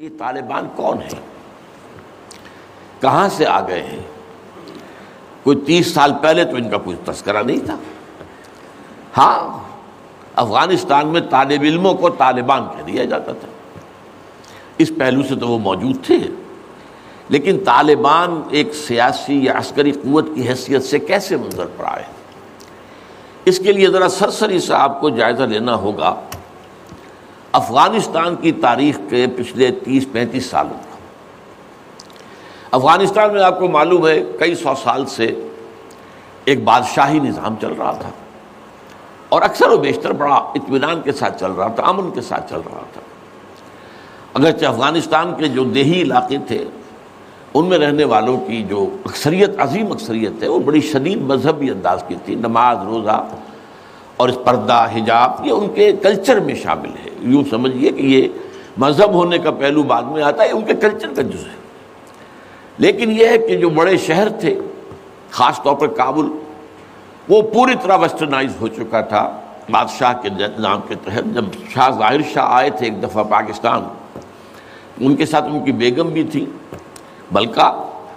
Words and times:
یہ 0.00 0.08
طالبان 0.18 0.68
کون 0.76 1.02
ہے 1.02 1.08
کہاں 3.00 3.28
سے 3.28 3.46
آ 3.46 3.60
گئے 3.68 3.82
ہیں؟ 3.82 4.02
کوئی 5.42 5.56
تیس 5.66 5.94
سال 5.94 6.12
پہلے 6.22 6.44
تو 6.44 6.56
ان 6.56 6.70
کا 6.70 6.76
کوئی 6.78 6.96
تذکرہ 7.04 7.42
نہیں 7.42 7.66
تھا۔ 7.66 7.76
ہاں 9.16 9.58
افغانستان 10.36 11.08
میں 11.08 11.20
طالب 11.30 11.62
علموں 11.62 11.94
کو 11.94 12.10
طالبان 12.10 12.62
کہہ 12.76 12.82
دیا 12.82 13.04
جاتا 13.04 13.32
تھا۔ 13.32 13.48
اس 14.78 14.90
پہلو 14.98 15.22
سے 15.22 15.34
تو 15.36 15.48
وہ 15.48 15.58
موجود 15.58 15.96
تھے۔ 16.06 16.18
لیکن 17.28 17.58
طالبان 17.64 18.42
ایک 18.50 18.74
سیاسی 18.74 19.44
یا 19.44 19.58
عسکری 19.58 19.92
قوت 19.92 20.24
کی 20.34 20.48
حیثیت 20.48 20.84
سے 20.84 20.98
کیسے 20.98 21.36
منظر 21.36 21.66
پر 21.76 21.84
آئے؟ 21.84 22.04
اس 23.44 23.58
کے 23.58 23.72
لیے 23.72 23.88
ذرا 23.88 24.08
سرسری 24.08 24.60
سے 24.60 24.74
آپ 24.74 25.00
کو 25.00 25.10
جائزہ 25.10 25.42
لینا 25.42 25.74
ہوگا۔ 25.74 26.20
افغانستان 27.52 28.36
کی 28.36 28.52
تاریخ 28.52 28.98
کے 29.10 29.26
پچھلے 29.36 29.70
تیس 29.70 30.06
پینتیس 30.12 30.46
سالوں 30.46 30.78
کا۔ 30.78 30.96
افغانستان 32.70 33.32
میں 33.32 33.42
آپ 33.42 33.58
کو 33.58 33.68
معلوم 33.68 34.08
ہے، 34.08 34.24
کئی 34.38 34.54
سو 34.54 34.74
سال 34.82 35.06
سے 35.06 35.48
ایک 36.44 36.64
بادشاہی 36.64 37.18
نظام 37.18 37.54
چل 37.60 37.72
رہا 37.72 37.92
تھا۔ 37.92 38.10
اور 39.28 39.42
اکثر 39.42 39.68
و 39.68 39.76
بیشتر 39.76 40.12
بڑا 40.12 40.34
اطمینان 40.34 41.02
کے 41.02 41.12
ساتھ 41.12 41.40
چل 41.40 41.52
رہا 41.52 41.68
تھا، 41.68 41.82
امن 41.82 42.10
کے 42.10 42.20
ساتھ 42.20 42.50
چل 42.50 42.60
رہا 42.66 42.84
تھا۔ 42.92 43.00
اگرچہ 44.34 44.66
افغانستان 44.66 45.34
کے 45.38 45.48
جو 45.48 45.64
دیہی 45.64 46.02
علاقے 46.02 46.36
تھے، 46.46 46.64
ان 47.54 47.66
میں 47.66 47.78
رہنے 47.78 48.04
والوں 48.04 48.40
کی 48.46 48.62
جو 48.62 48.96
اکثریت، 49.04 49.50
عظیم 49.58 49.92
اکثریت 49.92 50.42
ہے، 50.42 50.48
وہ 50.48 50.58
بڑی 50.58 50.80
شدید 50.80 51.18
مذہبی 51.18 51.70
انداز 51.70 52.04
کی 52.08 52.14
تھی۔ 52.24 52.34
نماز، 52.34 52.78
روزہ 52.86 53.26
اور 54.20 54.28
اس 54.28 54.38
پردہ 54.44 54.86
حجاب 54.94 55.46
یہ 55.46 55.52
ان 55.52 55.68
کے 55.74 55.90
کلچر 56.02 56.40
میں 56.40 56.54
شامل 56.54 56.88
ہے۔ 56.88 57.10
یوں 57.20 57.42
سمجھیے 57.50 57.90
کہ 57.90 58.02
یہ 58.02 58.28
مذہب 58.78 59.14
ہونے 59.14 59.38
کا 59.38 59.50
پہلو 59.50 59.82
بعد 59.82 60.02
میں 60.02 60.22
آتا 60.22 60.42
ہے، 60.42 60.50
ان 60.50 60.64
کے 60.64 60.74
کلچر 60.74 61.14
کا 61.16 61.22
جز 61.22 61.46
ہے۔ 61.46 61.58
لیکن 62.78 63.12
یہ 63.12 63.26
ہے 63.26 63.38
کہ 63.38 63.56
جو 63.56 63.70
بڑے 63.70 63.96
شہر 63.96 64.28
تھے، 64.40 64.58
خاص 65.30 65.62
طور 65.62 65.74
پر 65.74 65.86
کابل، 65.86 66.26
وہ 67.28 67.40
پوری 67.42 67.74
طرح 67.82 67.96
ویسٹرنائز 67.96 68.60
ہو 68.60 68.68
چکا 68.68 69.00
تھا۔ 69.00 69.22
بادشاہ 69.70 70.12
کے 70.22 70.28
نام 70.58 70.80
کے 70.88 70.94
تحت 71.04 71.34
جب 71.34 71.44
شاہ 71.74 71.90
ظاہر 71.90 72.22
شاہ 72.32 72.46
آئے 72.48 72.70
تھے 72.70 72.86
ایک 72.86 73.02
دفعہ 73.02 73.24
پاکستان، 73.24 73.82
ان 75.00 75.16
کے 75.16 75.26
ساتھ 75.26 75.44
ان 75.44 75.64
کی 75.64 75.72
بیگم 75.72 76.08
بھی 76.08 76.22
تھی 76.22 76.44
بلکہ، 77.32 77.66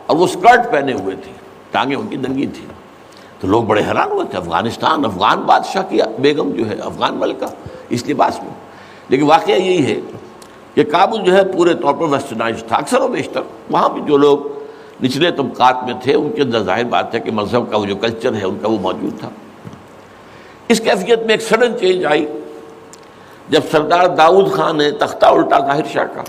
اور 0.06 0.16
وہ 0.18 0.26
اسکرٹ 0.26 0.72
پہنے 0.72 0.94
ہوئے 0.94 1.16
تھی 1.24 1.32
ٹانگیں 1.72 1.96
ان 1.96 2.08
کی 2.08 2.18
دنگی 2.18 2.48
تھی 2.48 2.66
تو 3.44 3.50
لوگ 3.50 3.64
بڑے 3.64 3.82
حیران 3.88 4.12
ہوئے 4.12 4.26
تھے 4.26 4.38
افغانستان، 4.38 5.06
افغان 5.06 5.40
بادشاہ 5.40 5.84
کی 5.90 6.00
بیگم 6.20 6.50
جو 6.50 6.70
ہے، 6.70 6.76
افغان 6.76 7.16
ملکہ 7.16 7.46
اس 7.90 8.10
لباس 8.10 8.40
میں۔ 8.40 8.54
لیکن 9.10 9.24
واقعہ 9.24 9.54
یہی 9.54 9.86
ہے 9.86 10.02
کہ 10.74 10.84
کابل 10.84 11.24
جو 11.24 11.38
ہے 11.38 11.44
پورے 11.44 11.74
طور 11.74 11.94
پر 11.94 12.06
ویسٹرنائز 12.06 12.64
تھا، 12.68 12.76
اکثر 12.76 13.02
و 13.02 13.08
بیشتر۔ 13.08 13.42
وہاں 13.72 13.90
بھی 13.90 14.02
جو 14.06 14.18
لوگ 14.18 14.38
نچلے 15.04 15.32
طبقات 15.32 15.84
میں 15.84 15.94
تھے، 16.04 16.14
ان 16.14 16.32
کے 16.36 16.42
اندر 16.42 16.64
ظاہر 16.64 16.84
بات 16.84 17.16
ہے 17.16 17.20
کہ 17.20 17.32
مذہب 17.32 17.72
کا 17.72 17.78
وہ 17.78 17.86
جو 17.86 17.96
کلچر 17.96 18.34
ہے، 18.34 18.46
ان 18.46 18.58
کا 18.62 18.68
وہ 18.68 18.78
موجود 18.80 19.20
تھا۔ 19.20 19.30
اس 20.68 20.80
کیفیت 20.80 21.20
میں 21.20 21.30
ایک 21.30 21.42
سڈن 21.42 21.80
چینج 21.80 22.06
آئی، 22.06 22.26
جب 23.50 23.62
سردار 23.72 24.08
داؤد 24.08 24.52
خان 24.52 24.78
نے 24.78 24.92
تختہ 24.92 25.26
الٹا 25.26 25.60
ظاہر 25.60 25.84
شاہ 25.94 26.06
کا۔ 26.06 26.24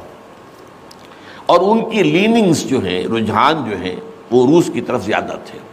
اور 1.46 1.60
ان 1.60 1.90
کی 1.90 2.02
لیننگز 2.02 2.64
جو 2.64 2.78
ہیں، 2.84 3.06
رجحان 3.06 3.70
جو 3.70 3.76
ہیں، 3.76 3.96
وہ 4.30 4.46
روس 4.46 4.70
کی 4.72 4.80
طرف 4.80 5.04
زیادہ 5.04 5.32
تھے۔ 5.44 5.63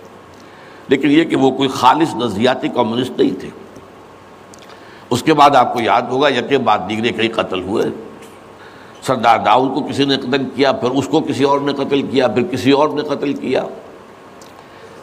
لیکن 0.91 1.11
یہ 1.11 1.23
کہ 1.23 1.35
وہ 1.35 1.51
کوئی 1.51 1.69
خالص 1.69 2.15
نظریاتی 2.15 2.67
کمیونسٹ 2.67 3.19
نہیں 3.19 3.39
تھے۔ 3.39 3.49
اس 5.09 5.23
کے 5.23 5.33
بعد 5.33 5.49
آپ 5.49 5.73
کو 5.73 5.81
یاد 5.81 6.01
ہوگا 6.01 6.29
یقے 6.29 6.57
بعد 6.57 6.79
دیگرے 6.89 7.09
کئی 7.09 7.27
قتل 7.27 7.61
ہوئے۔ 7.61 7.85
سردار 9.01 9.39
داؤد 9.39 9.75
کو 9.75 9.81
کسی 9.81 10.05
نے 10.05 10.17
قتل 10.17 10.49
کیا، 10.55 10.71
پھر 10.71 10.89
اس 10.89 11.07
کو 11.07 11.21
کسی 11.21 11.43
اور 11.43 11.59
نے 11.59 11.73
قتل 11.73 12.01
کیا، 12.01 12.27
پھر 12.27 12.43
کسی 12.43 12.71
اور 12.71 12.89
نے 12.89 13.01
قتل 13.01 13.33
کیا۔ 13.33 13.63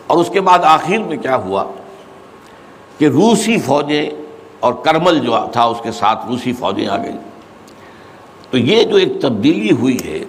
اور 0.06 0.18
اس 0.18 0.30
کے 0.32 0.40
بعد 0.40 0.58
آخر 0.58 0.98
میں 0.98 1.16
کیا 1.16 1.36
ہوا 1.36 1.64
کہ 2.98 3.04
روسی 3.04 3.58
فوجیں 3.58 4.10
اور 4.60 4.72
کرمل 4.72 5.18
جو 5.18 5.36
تھا، 5.52 5.64
اس 5.64 5.80
کے 5.82 5.92
ساتھ 5.92 6.26
روسی 6.26 6.52
فوجیں 6.52 6.88
آ 6.88 6.96
گئی 6.96 7.12
تو 8.50 8.58
یہ 8.58 8.82
جو 8.82 8.96
ایک 8.96 9.20
تبدیلی 9.20 9.70
ہوئی 9.70 9.98
ہے، 10.04 10.24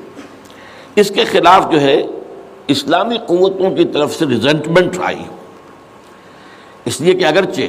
اس 0.95 1.11
کے 1.11 1.25
خلاف 1.25 1.71
جو 1.71 1.81
ہے، 1.81 2.03
اسلامی 2.67 3.17
قوتوں 3.17 3.75
کی 3.75 3.85
طرف 3.85 4.15
سے 4.15 4.25
ریزنٹمنٹ 4.25 4.97
آئی۔ 5.03 5.23
اس 6.89 7.01
لیے 7.01 7.13
کہ 7.13 7.25
اگرچہ 7.25 7.61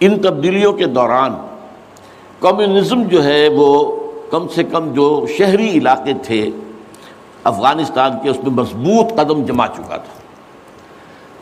ان 0.00 0.20
تبدیلیوں 0.20 0.72
کے 0.72 0.86
دوران 0.86 1.34
کمیونزم 2.40 3.02
جو 3.02 3.24
ہے 3.24 3.48
وہ 3.48 3.96
کم 4.30 4.48
سے 4.48 4.64
کم 4.64 4.92
جو 4.92 5.26
شہری 5.38 5.70
علاقے 5.70 6.12
تھے، 6.22 6.50
افغانستان 7.44 8.10
کے 8.22 8.28
اس 8.28 8.36
میں 8.36 8.50
مضبوط 8.50 9.12
قدم 9.16 9.44
جما 9.44 9.68
چکا 9.68 9.96
تھا۔ 9.96 10.20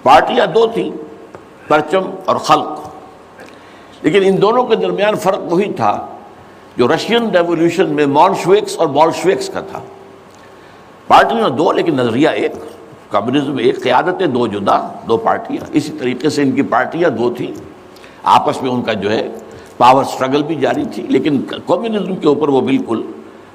پارٹیاں 0.02 0.46
دو 0.46 0.66
تھیں، 0.66 0.90
پرچم 1.68 2.10
اور 2.24 2.36
خلق۔ 2.36 2.80
لیکن 4.02 4.20
ان 4.24 4.42
دونوں 4.42 4.64
کے 4.64 4.76
درمیان 4.76 5.14
فرق 5.14 5.52
وہی 5.52 5.72
تھا 5.72 6.06
جو 6.76 6.88
رشین 6.88 7.30
ریولیوشن 7.30 7.86
میں 7.86 8.06
مونشویکس 8.06 8.76
اور 8.76 8.86
بالشویکس 8.86 9.50
کا 9.54 9.60
تھا۔ 9.60 9.80
پارٹیاں 11.06 11.48
دو 11.48 11.72
لیکن 11.72 11.94
نظریہ 11.94 12.28
ایک۔ 12.28 12.52
کمیونزم 13.10 13.56
ایک 13.56 13.82
قیادتیں 13.82 14.26
دو 14.26 14.46
جدا، 14.46 14.78
دو 15.08 15.16
پارٹیاں۔ 15.16 15.64
اسی 15.72 15.92
طریقے 15.92 16.28
سے 16.28 16.42
ان 16.42 16.52
کی 16.52 16.62
پارٹیاں 16.62 17.10
دو 17.10 17.30
تھیں۔ 17.30 17.52
آپس 18.22 18.62
میں 18.62 18.70
ان 18.70 18.82
کا 18.82 18.92
جو 18.92 19.10
ہے 19.10 19.28
پاور 19.78 20.04
سٹرگل 20.04 20.42
بھی 20.42 20.54
جاری 20.54 20.84
تھی، 20.84 21.02
لیکن 21.02 21.42
کمیونزم 21.66 22.16
کے 22.16 22.28
اوپر 22.28 22.48
وہ 22.48 22.60
بالکل 22.60 23.02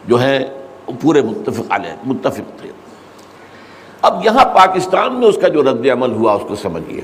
جو 0.07 0.21
ہے 0.21 0.45
پورے 1.01 1.21
متفق 1.21 1.71
علیہ، 1.71 1.93
متفق 2.05 2.59
تھے۔ 2.61 2.69
اب 4.01 4.25
یہاں 4.25 4.45
پاکستان 4.45 5.13
میں 5.13 5.27
اس 5.27 5.37
کا 5.41 5.47
جو 5.47 5.63
رد 5.63 5.85
عمل 5.93 6.11
ہوا، 6.11 6.33
اس 6.33 6.41
کو 6.47 6.55
سمجھیے، 6.55 7.01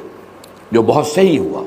جو 0.71 0.81
بہت 0.81 1.07
صحیح 1.07 1.39
ہوا۔ 1.39 1.63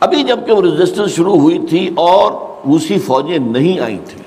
ابھی 0.00 0.22
جبکہ 0.22 0.52
وہ 0.52 0.62
رجسٹنس 0.62 1.10
شروع 1.10 1.36
ہوئی 1.36 1.58
تھی 1.66 1.94
اور 1.96 2.32
روسی 2.66 2.98
فوجیں 2.98 3.38
نہیں 3.38 3.80
آئی 3.80 3.98
تھیں، 4.04 4.22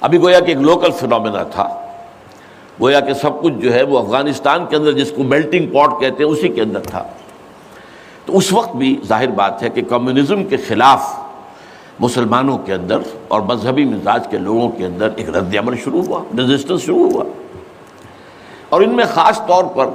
ابھی 0.00 0.20
گویا 0.20 0.40
کہ 0.40 0.50
ایک 0.50 0.60
لوکل 0.60 0.90
فنومینا 0.90 1.42
تھا۔ 1.42 1.79
گویا 2.80 3.00
کہ 3.00 3.14
سب 3.14 3.42
کچھ 3.42 3.52
جو 3.52 3.74
ہے 3.74 3.82
وہ 3.82 3.98
افغانستان 3.98 4.66
کے 4.66 4.76
اندر 4.76 4.92
جس 4.92 5.12
کو 5.16 5.22
میلٹنگ 5.22 5.66
پاٹ 5.72 6.00
کہتے 6.00 6.24
ہیں، 6.24 6.30
اسی 6.30 6.48
کے 6.48 6.62
اندر 6.62 6.80
تھا۔ 6.80 7.04
تو 8.26 8.36
اس 8.36 8.52
وقت 8.52 8.76
بھی 8.76 9.00
ظاہر 9.06 9.26
بات 9.26 9.62
ہے 9.62 9.68
کہ 9.68 9.82
کمیونزم 9.82 10.44
کے 10.44 10.56
خلاف 10.56 11.18
مسلمانوں 12.00 12.58
کے 12.58 12.74
اندر 12.74 12.98
اور 13.28 13.40
مذہبی 13.40 13.84
مزاج 13.84 14.28
کے 14.28 14.38
لوگوں 14.38 14.68
کے 14.68 14.86
اندر 14.86 15.08
ایک 15.16 15.28
رد 15.28 15.56
عمل 15.56 15.76
شروع 15.76 16.02
ہوا 16.02 16.22
رجسٹنس 16.38 16.82
شروع 16.82 17.10
ہوا۔ 17.10 17.24
اور 18.68 18.80
ان 18.80 18.90
میں 18.90 19.04
خاص 19.14 19.40
طور 19.46 19.64
پر 19.64 19.86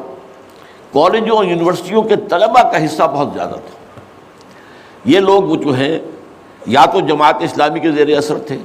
کالجوں 0.93 1.37
اور 1.37 1.45
یونیورسٹیوں 1.45 2.03
کے 2.03 2.15
طلبہ 2.15 2.71
کا 2.71 2.85
حصہ 2.85 3.03
بہت 3.03 3.27
زیادہ 3.33 3.49
تھا۔ 3.49 4.01
یہ 5.05 5.19
لوگ 5.19 5.43
وہ 5.43 5.55
جو 5.55 5.73
ہیں، 5.73 5.99
یا 6.65 6.85
تو 6.85 6.99
جماعت 6.99 7.35
اسلامی 7.39 7.79
کے 7.79 7.91
زیر 7.91 8.17
اثر 8.17 8.37
تھے 8.37 8.57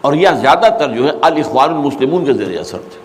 اور 0.00 0.12
یا 0.12 0.30
زیادہ 0.30 0.66
تر 0.78 0.92
جو 0.92 1.04
ہے 1.04 1.12
الاخوان 1.22 1.70
المسلمون 1.70 2.24
کے 2.24 2.32
زیر 2.32 2.60
اثر 2.60 2.78
تھے۔ 2.78 3.00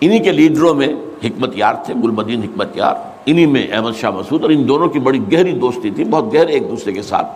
انہی 0.00 0.18
کے 0.18 0.32
لیڈروں 0.32 0.74
میں 0.74 0.88
حکمت 1.24 1.50
یار 1.54 1.74
تھے 1.74 1.94
گلبدین 1.94 2.42
حکمت 2.42 2.76
یار۔ 2.76 2.94
انہی 3.26 3.46
میں 3.46 3.66
احمد 3.72 3.92
شاہ 4.00 4.10
مسعود 4.10 4.42
اور 4.42 4.50
ان 4.50 4.68
دونوں 4.68 4.88
کی 4.88 4.98
بڑی 4.98 5.32
گہری 5.32 5.52
دوستی 5.52 5.90
تھی، 5.90 6.04
بہت 6.04 6.34
گہرے 6.34 6.52
ایک 6.52 6.70
دوسرے 6.70 6.92
کے 6.92 7.02
ساتھ۔ 7.02 7.26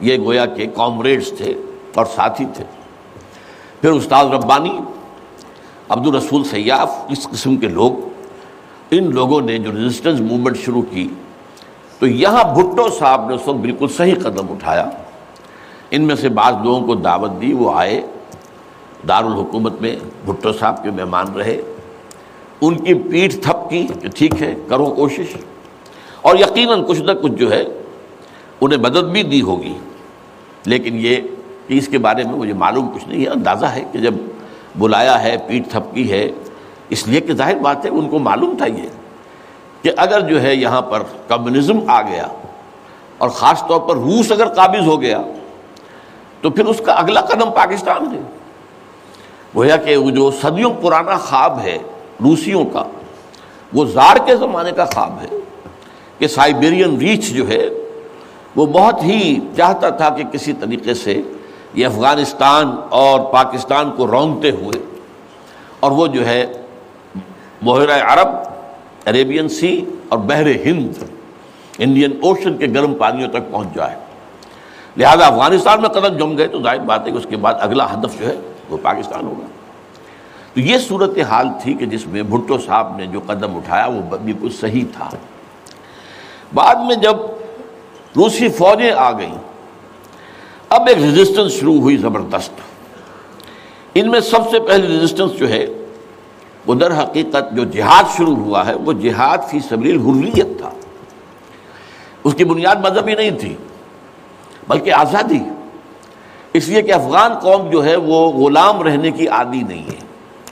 یہ 0.00 0.18
گویا 0.18 0.46
کہ 0.46 0.66
کامریڈس 0.74 1.32
تھے 1.36 1.54
اور 1.94 2.06
ساتھی 2.14 2.44
تھے۔ 2.54 2.64
پھر 3.80 3.90
استاد 3.90 4.24
ربانی 4.24 4.78
عبد 5.88 6.06
الرسول 6.06 6.44
سیاف، 6.44 6.92
اس 7.08 7.28
قسم 7.28 7.56
کے 7.56 7.68
لوگ، 7.68 7.92
ان 8.90 9.14
لوگوں 9.14 9.40
نے 9.40 9.58
جو 9.58 9.72
رجسٹنس 9.72 10.20
موومنٹ 10.20 10.58
شروع 10.58 10.82
کی، 10.90 11.08
تو 11.98 12.06
یہاں 12.06 12.54
بھٹو 12.54 12.88
صاحب 12.98 13.28
نے 13.28 13.34
اس 13.34 13.48
وقت 13.48 13.56
بالکل 13.56 13.86
صحیح 13.88 14.14
قدم 14.14 14.52
اٹھایا۔ 14.52 14.90
ان 15.90 16.02
میں 16.02 16.14
سے 16.14 16.28
بعض 16.28 16.54
لوگوں 16.64 16.86
کو 16.86 16.94
دعوت 16.94 17.30
دی، 17.40 17.52
وہ 17.52 17.72
آئے 17.74 18.06
دارالحکومت 19.08 19.80
میں، 19.80 19.96
بھٹو 20.24 20.52
صاحب 20.52 20.82
کے 20.82 20.90
مہمان 20.90 21.32
رہے۔ 21.32 21.60
ان 22.60 22.84
کی 22.84 22.94
پیٹھ 22.94 23.36
تھپ 23.36 23.70
کی، 23.70 23.86
کہ 24.00 24.08
ٹھیک 24.08 24.42
ہے، 24.42 24.54
کرو 24.68 24.86
کوشش۔ 24.86 25.36
اور 26.22 26.36
یقیناً 26.36 26.84
کچھ 26.86 27.00
نہ 27.00 27.12
کچھ 27.12 27.32
جو 27.32 27.50
ہے، 27.52 27.64
انہیں 28.60 28.78
مدد 28.78 29.04
بھی 29.12 29.22
دی 29.22 29.42
ہوگی۔ 29.42 29.78
لیکن 30.66 30.94
یہ 30.94 31.16
کہ 31.66 31.78
اس 31.78 31.88
کے 31.88 31.98
بارے 31.98 32.22
میں 32.22 32.32
مجھے 32.32 32.52
معلوم 32.52 32.88
کچھ 32.94 33.08
نہیں 33.08 33.20
ہے، 33.20 33.28
اندازہ 33.28 33.66
ہے 33.66 33.84
کہ 33.92 33.98
جب 33.98 34.14
بلایا 34.78 35.22
ہے، 35.22 35.36
پیٹھ 35.46 35.68
تھپکی 35.68 36.10
ہے، 36.10 36.30
اس 36.88 37.08
لیے 37.08 37.20
کہ 37.20 37.32
ظاہر 37.32 37.56
بات 37.56 37.84
ہے، 37.84 37.90
ان 37.90 38.08
کو 38.08 38.18
معلوم 38.18 38.54
تھا 38.56 38.66
یہ 38.66 38.88
کہ 39.82 39.90
اگر 39.96 40.20
جو 40.20 40.42
ہے 40.42 40.54
یہاں 40.54 40.82
پر 40.82 41.02
کمیونزم 41.28 41.78
آ 41.86 42.02
گیا 42.02 42.26
اور 43.18 43.28
خاص 43.28 43.62
طور 43.68 43.80
پر 43.80 43.96
روس 43.96 44.32
اگر 44.32 44.48
قابض 44.48 44.86
ہو 44.86 45.00
گیا 45.00 45.22
تو 46.40 46.50
پھر 46.50 46.64
اس 46.64 46.80
کا 46.84 46.92
اگلا 46.92 47.20
قدم 47.20 47.50
پاکستان 47.50 48.14
ہے۔ 48.14 48.20
گویا 49.56 49.76
کہ 49.76 49.96
وہ 49.96 50.10
جو 50.10 50.30
صدیوں 50.30 50.72
پرانا 50.82 51.16
خواب 51.16 51.58
ہے 51.60 51.78
روسیوں 52.22 52.64
کا، 52.64 52.84
وہ 53.72 53.84
زار 53.84 54.16
کے 54.26 54.36
زمانے 54.36 54.72
کا 54.72 54.84
خواب 54.84 55.20
ہے 55.22 55.36
کہ 56.18 56.26
سائبیرین 56.26 56.96
ریچ 56.98 57.30
جو 57.30 57.48
ہے، 57.48 57.68
وہ 58.56 58.66
بہت 58.66 59.02
ہی 59.02 59.38
چاہتا 59.56 59.88
تھا 59.90 60.08
کہ 60.08 60.24
کسی 60.24 60.52
طریقے 60.52 60.94
سے 60.94 61.20
یہ 61.74 61.86
افغانستان 61.86 62.74
اور 62.88 63.20
پاکستان 63.32 63.90
کو 63.96 64.06
رونگتے 64.06 64.50
ہوئے 64.50 64.78
اور 65.80 65.90
وہ 65.90 66.06
جو 66.06 66.26
ہے 66.26 66.44
بحیرہ 67.62 67.98
عرب 68.12 68.28
عریبین 69.06 69.48
سی 69.48 69.84
اور 70.08 70.18
بحر 70.18 70.46
ہند، 70.64 71.02
انڈین 71.78 72.12
اوشن 72.22 72.56
کے 72.56 72.66
گرم 72.74 72.94
پانیوں 72.94 73.28
تک 73.30 73.50
پہنچ 73.50 73.74
جائے۔ 73.74 73.96
لہذا 74.96 75.26
افغانستان 75.26 75.80
میں 75.80 75.88
قدم 75.88 76.16
جم 76.16 76.38
گئے 76.38 76.48
تو 76.48 76.62
ظاہر 76.62 76.78
بات 76.78 77.06
ہے 77.06 77.10
کہ 77.10 77.16
اس 77.16 77.26
کے 77.30 77.36
بعد 77.36 77.54
اگلا 77.60 77.92
ہدف 77.92 78.20
جو 78.20 78.26
ہے 78.26 78.36
وہ 78.68 78.76
پاکستان 78.82 79.26
ہوگا۔ 79.26 79.46
تو 80.54 80.60
یہ 80.60 80.78
صورت 80.78 81.18
حال 81.18 81.48
تھی 81.62 81.74
کہ 81.74 81.86
جس 81.86 82.06
میں 82.06 82.22
بھٹو 82.22 82.58
صاحب 82.58 82.96
نے 82.96 83.06
جو 83.06 83.20
قدم 83.26 83.56
اٹھایا 83.56 83.86
وہ 83.86 84.16
بالکل 84.16 84.48
صحیح 84.50 84.84
تھا۔ 84.92 85.10
بعد 86.54 86.74
میں 86.74 86.96
جب 86.96 87.16
روسی 88.16 88.48
فوجیں 88.48 88.92
آ 88.92 89.12
گئیں، 89.12 89.34
اب 90.68 90.88
ایک 90.88 90.98
ریزسٹنس 90.98 91.52
شروع 91.52 91.80
ہوئی 91.80 91.96
زبردست۔ 91.96 92.50
ان 93.94 94.10
میں 94.10 94.20
سب 94.20 94.50
سے 94.50 94.60
پہلی 94.60 94.86
ریزسٹنس 94.86 95.32
جو 95.32 95.48
ہے، 95.48 95.66
وہ 96.66 96.74
در 96.74 97.02
حقیقت 97.02 97.52
جو 97.52 97.64
جہاد 97.64 98.04
شروع 98.16 98.36
ہوا 98.36 98.66
ہے، 98.66 98.74
وہ 98.74 98.92
جہاد 98.92 99.38
فی 99.50 99.60
سبیل 99.60 100.00
حریت 100.00 100.46
تھا۔ 100.60 100.70
اس 102.24 102.34
کی 102.34 102.44
بنیاد 102.44 102.76
مذہبی 102.76 103.14
نہیں 103.14 103.30
تھی۔ 103.30 103.56
بلکہ 104.68 104.92
آزادی. 104.92 105.38
اس 106.52 106.68
لیے 106.68 106.82
کہ 106.82 106.92
افغان 106.92 107.34
قوم 107.34 107.68
جو 107.70 107.84
ہے 107.84 107.96
وہ 107.96 108.26
غلام 108.32 108.82
رہنے 108.82 109.10
کی 109.10 109.28
عادی 109.28 109.62
نہیں 109.62 109.84
ہے. 109.86 110.04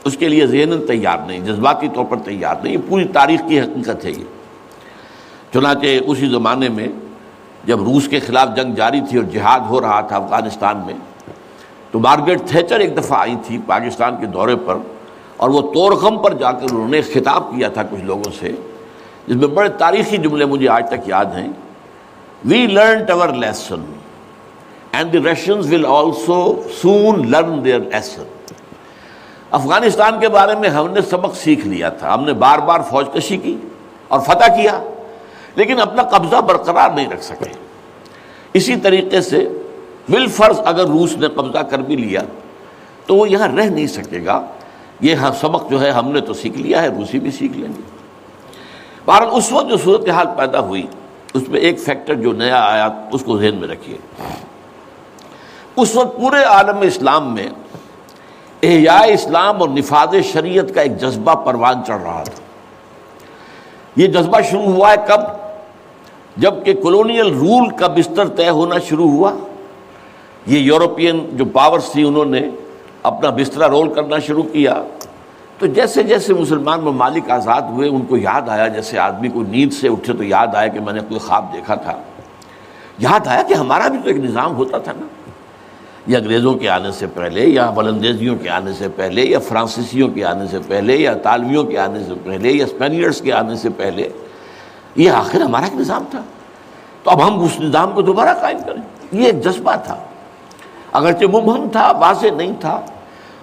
اس 0.05 0.17
کے 0.17 0.27
لیے 0.29 0.45
ذہن 0.47 0.85
تیار 0.87 1.17
نہیں، 1.27 1.39
جذباتی 1.39 1.87
طور 1.93 2.05
پر 2.05 2.17
تیار 2.17 2.55
نہیں. 2.63 2.73
یہ 2.73 2.89
پوری 2.89 3.05
تاریخ 3.13 3.41
کی 3.47 3.59
حقیقت 3.61 4.05
ہے 4.05 4.11
یہ. 4.11 4.23
چنانچہ 5.53 5.97
اسی 6.07 6.27
زمانے 6.27 6.69
میں 6.69 6.87
جب 7.65 7.83
روس 7.83 8.07
کے 8.07 8.19
خلاف 8.19 8.49
جنگ 8.55 8.73
جاری 8.73 9.01
تھی 9.09 9.17
اور 9.17 9.25
جہاد 9.25 9.59
ہو 9.59 9.81
رہا 9.81 10.01
تھا 10.01 10.15
افغانستان 10.15 10.81
میں، 10.85 10.93
تو 11.91 11.99
مارگریٹ 11.99 12.41
تھیچر 12.47 12.79
ایک 12.79 12.97
دفعہ 12.97 13.19
آئی 13.19 13.35
تھی 13.45 13.57
پاکستان 13.65 14.15
کے 14.19 14.25
دورے 14.25 14.55
پر 14.55 14.77
اور 15.37 15.49
وہ 15.49 15.61
تورخم 15.73 16.17
پر 16.17 16.33
جا 16.33 16.51
کر 16.51 16.71
انہوں 16.71 16.87
نے 16.87 17.01
خطاب 17.01 17.49
کیا 17.49 17.69
تھا 17.69 17.83
کچھ 17.83 18.03
لوگوں 18.03 18.31
سے، 18.39 18.51
جس 19.27 19.35
میں 19.35 19.47
بڑے 19.47 19.69
تاریخی 19.69 20.17
جملے 20.17 20.45
مجھے 20.45 20.69
آج 20.69 20.87
تک 20.89 21.07
یاد 21.07 21.25
ہیں۔ 21.25 21.47
We 22.45 22.65
learn 22.67 23.11
our 23.11 23.29
lesson 23.29 23.83
and 24.95 25.13
the 25.13 25.19
Russians 25.19 25.73
will 25.73 25.85
also 25.85 26.61
soon 26.81 27.31
learn 27.31 27.65
their 27.65 27.79
lesson 27.79 28.23
Afghanistan 29.51 30.19
کے 30.19 30.29
بارے 30.29 30.55
میں 30.55 30.69
ہم 30.69 30.91
نے 30.91 31.01
سبق 31.01 31.35
سیکھ 31.35 31.67
لیا 31.67 31.89
تھا۔ 31.89 32.13
ہم 32.13 32.23
نے 32.23 32.33
بار 32.33 32.59
بار 32.59 32.79
فوج 32.89 33.05
کشی 33.13 33.37
کی 33.37 33.57
اور 34.07 34.19
فتح 34.19 34.55
کیا، 34.55 34.79
لیکن 35.55 35.79
اپنا 35.79 36.03
قبضہ 36.03 36.35
برقرار 36.35 36.89
نہیں 36.95 37.07
رکھ 37.07 37.23
سکے۔ 37.23 37.51
اسی 38.53 38.75
طریقے 38.75 39.21
سے 39.21 39.47
بل 40.09 40.27
فرض 40.27 40.59
اگر 40.65 40.85
روس 40.85 41.15
نے 41.17 41.27
قبضہ 41.27 41.57
کر 41.57 41.79
بھی 41.79 41.95
لیا، 41.95 42.21
تو 43.05 43.15
وہ 43.15 43.29
یہاں 43.29 43.47
رہ 43.47 43.69
نہیں 43.69 43.87
سکے 43.87 44.25
گا۔ 44.25 44.45
یہ 45.01 45.15
ہاں 45.15 45.31
سبق 45.41 45.69
جو 45.69 45.81
ہے، 45.81 45.89
ہم 45.89 46.11
نے 46.11 46.21
تو 46.21 46.33
سیکھ 46.33 46.57
لیا 46.57 46.81
ہے، 46.81 46.87
روسی 46.87 47.19
بھی 47.19 47.31
سیکھ 47.31 47.57
لیں 47.57 47.69
گے۔ 47.69 47.81
بہرحال 49.05 49.29
اس 49.31 49.51
وقت 49.51 49.69
جو 49.69 49.77
صورتحال 49.77 50.27
پیدا 50.37 50.59
ہوئی، 50.59 50.87
اس 51.33 51.49
میں 51.49 51.59
ایک 51.59 51.79
فیکٹر 51.79 52.13
جو 52.13 52.31
نیا 52.31 52.59
آیا، 52.59 52.89
اس 53.11 53.23
کو 53.23 53.37
ذہن 53.37 53.55
میں 53.55 53.67
رکھیے۔ 53.67 53.97
اس 55.75 55.95
وقت 55.95 56.17
پورے 56.17 56.43
عالم 56.43 56.77
اسلام 56.81 57.33
میں 57.33 57.47
احیاء 58.63 59.05
اسلام 59.05 59.61
اور 59.61 59.69
نفاذ 59.69 60.15
شریعت 60.33 60.75
کا 60.75 60.81
ایک 60.81 60.97
جذبہ 60.97 61.35
پروان 61.35 61.75
چڑھ 61.87 62.01
رہا 62.01 62.23
تھا۔ 62.23 62.43
یہ 63.95 64.07
جذبہ 64.07 64.41
شروع 64.41 64.61
ہوا 64.61 64.91
ہے 64.91 64.95
کب؟ 65.07 65.19
جبکہ 66.37 66.73
کولونیل 66.73 67.37
رول 67.37 67.69
کا 67.69 67.87
بستر 67.87 68.27
طے 68.27 68.49
ہونا 68.49 68.75
شروع 68.79 69.09
ہوا۔ 69.09 69.31
یہ 70.45 70.59
یورپین 70.59 71.29
جو 71.31 71.45
پاورز 71.45 71.83
تھی 71.85 72.03
انہوں 72.03 72.25
نے 72.25 72.41
اپنا 73.03 73.29
بسترا 73.29 73.67
رول 73.67 73.93
کرنا 73.93 74.19
شروع 74.19 74.43
کیا۔ 74.43 74.83
تو 75.59 75.65
جیسے 75.65 76.03
جیسے 76.03 76.33
مسلمان 76.33 76.79
ممالک 76.79 77.31
آزاد 77.31 77.61
ہوئے، 77.61 77.89
ان 77.89 78.01
کو 78.01 78.17
یاد 78.17 78.49
آیا۔ 78.49 78.67
جیسے 78.67 78.99
آدمی 78.99 79.29
کو 79.29 79.43
نیند 79.43 79.73
سے 79.73 79.87
اٹھے 79.87 80.13
تو 80.13 80.23
یاد 80.23 80.47
آیا 80.53 80.67
کہ 80.67 80.79
میں 80.79 80.93
نے 80.93 80.99
کوئی 80.99 81.19
خواب 81.19 81.53
دیکھا 81.53 81.75
تھا۔ 81.75 82.01
یاد 82.97 83.27
آیا 83.27 83.41
کہ 83.41 83.53
ہمارا 83.53 83.87
بھی 83.87 83.99
تو 84.03 84.07
ایک 84.07 84.17
نظام 84.17 84.55
ہوتا 84.55 84.77
تھا 84.77 84.91
نا۔ 84.91 85.07
یا 86.07 86.19
انگریزوں 86.19 86.53
کے 86.53 86.69
آنے 86.69 86.91
سے 86.91 87.07
پہلے، 87.07 87.41
یا 87.41 87.69
بلندیزیوں 87.69 88.35
کے 88.35 88.49
آنے 88.49 88.73
سے 88.73 88.87
پہلے، 88.89 89.23
یا 89.23 89.39
فرانسیسیوں 89.39 90.09
کے 90.09 90.25
آنے 90.25 90.47
سے 90.47 90.57
پہلے، 90.67 90.95
یا 90.95 91.13
طالویوں 91.13 91.63
کے 91.63 91.77
آنے 91.77 92.03
سے 92.03 92.13
پہلے، 92.23 92.51
یا 92.51 92.65
اسپینیئرس 92.65 93.21
کے 93.21 93.33
آنے 93.33 93.55
سے 93.55 93.69
پہلے، 93.69 94.09
یہ 94.95 95.11
آخر 95.11 95.41
ہمارا 95.41 95.65
ایک 95.65 95.75
نظام 95.75 96.03
تھا۔ 96.11 96.21
تو 97.03 97.11
اب 97.11 97.27
ہم 97.27 97.43
اس 97.43 97.59
نظام 97.59 97.91
کو 97.91 98.01
دوبارہ 98.01 98.33
قائم 98.41 98.57
کریں۔ 98.65 98.81
یہ 99.11 99.25
ایک 99.25 99.43
جذبہ 99.43 99.75
تھا۔ 99.85 99.95
اگرچہ 100.91 101.25
مبہم 101.25 101.67
تھا، 101.71 101.91
واضح 101.91 102.27
نہیں 102.37 102.51
تھا۔ 102.59 102.81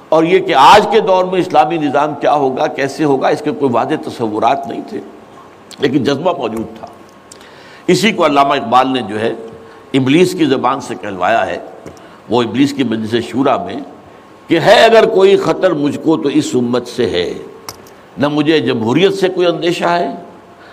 اور 0.09 0.25
یہ 0.25 0.39
کہ 0.39 0.55
آج 0.55 0.89
کے 0.93 1.01
دور 1.01 1.25
میں 1.25 1.41
اسلامی 1.41 1.77
نظام 1.77 2.15
کیا 2.15 2.33
ہوگا، 2.33 2.67
کیسے 2.67 3.05
ہوگا، 3.05 3.29
اس 3.29 3.43
کے 3.45 3.51
کوئی 3.51 3.73
واضح 3.73 3.95
تصورات 4.07 4.67
نہیں 4.69 4.83
تھے۔ 4.89 5.01
لیکن 5.79 6.05
جذبہ 6.05 6.39
موجود 6.39 6.79
تھا۔ 6.79 6.87
اسی 7.87 8.13
کو 8.13 8.27
علامہ 8.27 8.55
اقبال 8.55 8.89
نے 8.89 9.01
جو 9.01 9.21
ہے، 9.21 9.33
ابلیس 9.95 10.33
کی 10.33 10.45
زبان 10.45 10.81
سے 10.81 10.95
کہلوایا 11.01 11.47
ہے۔ 11.47 11.59
وہ 12.29 12.43
ابلیس 12.43 12.73
کی 12.73 12.85
مجلس 12.85 13.25
شورا 13.25 13.65
میں 13.65 13.77
کہ 14.49 14.61
ہے 14.61 14.85
اگر 14.85 15.09
کوئی 15.09 15.37
خطر 15.37 15.71
مجھ 15.71 15.99
کو 15.99 16.17
تو 16.17 16.29
اس 16.29 16.51
امت 16.55 16.87
سے 16.87 17.11
ہے۔ 17.11 17.35
نہ 18.19 18.29
مجھے 18.29 18.61
جمہوریت 18.61 19.15
سے 19.15 19.29
کوئی 19.29 19.47
اندیشہ 19.47 19.85
ہے۔ 19.85 20.09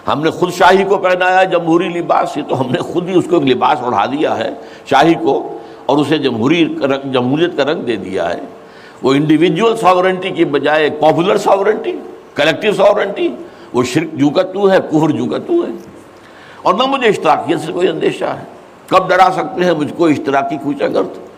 ہم 0.07 0.23
نے 0.23 0.29
خود 0.29 0.53
شاہی 0.53 0.83
کو 0.83 0.97
پہنایا، 0.97 1.43
جمہوری 1.43 1.89
لباس 1.89 2.29
سے 2.33 2.41
تو 2.49 2.61
ہم 2.61 2.71
نے 2.71 2.79
خود 2.79 3.09
ہی 3.09 3.13
اس 3.13 3.25
کو 3.29 3.39
ایک 3.39 3.47
لباس 3.47 3.77
اڑھا 3.81 4.05
دیا 4.05 4.37
ہے، 4.37 4.49
شاہی 4.85 5.13
کو، 5.13 5.57
اور 5.85 5.97
اسے 5.97 6.17
جمہوری 6.17 6.75
جمہوریت 7.13 7.57
کا 7.57 7.63
رنگ 7.63 7.81
دے 7.81 7.95
دیا 7.95 8.33
ہے۔ 8.33 8.41
وہ 9.01 9.13
انڈیویجول 9.13 9.77
ساورنٹی 9.77 10.29
کی 10.29 10.45
بجائے 10.45 10.83
ایک 10.83 10.99
پاپولر 10.99 11.37
ساورنٹی 11.37 11.91
کلیکٹیو 12.35 12.73
ساورنٹی 12.73 13.29
وہ 13.73 13.83
شرک 13.83 14.13
جو 14.13 14.29
کا 14.29 14.41
تو 14.41 14.71
ہے، 14.71 14.77
کفر 14.91 15.09
جو 15.09 15.25
کا 15.25 15.37
تو 15.37 15.53
ہے۔ 15.53 15.71
اور 16.61 16.73
نہ 16.73 16.83
مجھے 16.83 17.07
اشتراکیت 17.07 17.59
سے 17.59 17.71
کوئی 17.71 17.87
اندیشہ 17.87 18.25
ہے۔ 18.25 18.43
کب 18.87 19.09
ڈرا 19.09 19.29
سکتے 19.35 19.65
ہیں 19.65 19.73
مجھ 19.73 19.93
کو 19.93 20.05
اشتراکی 20.05 20.57
کھوچا 20.57 20.87
کرتے 20.87 21.28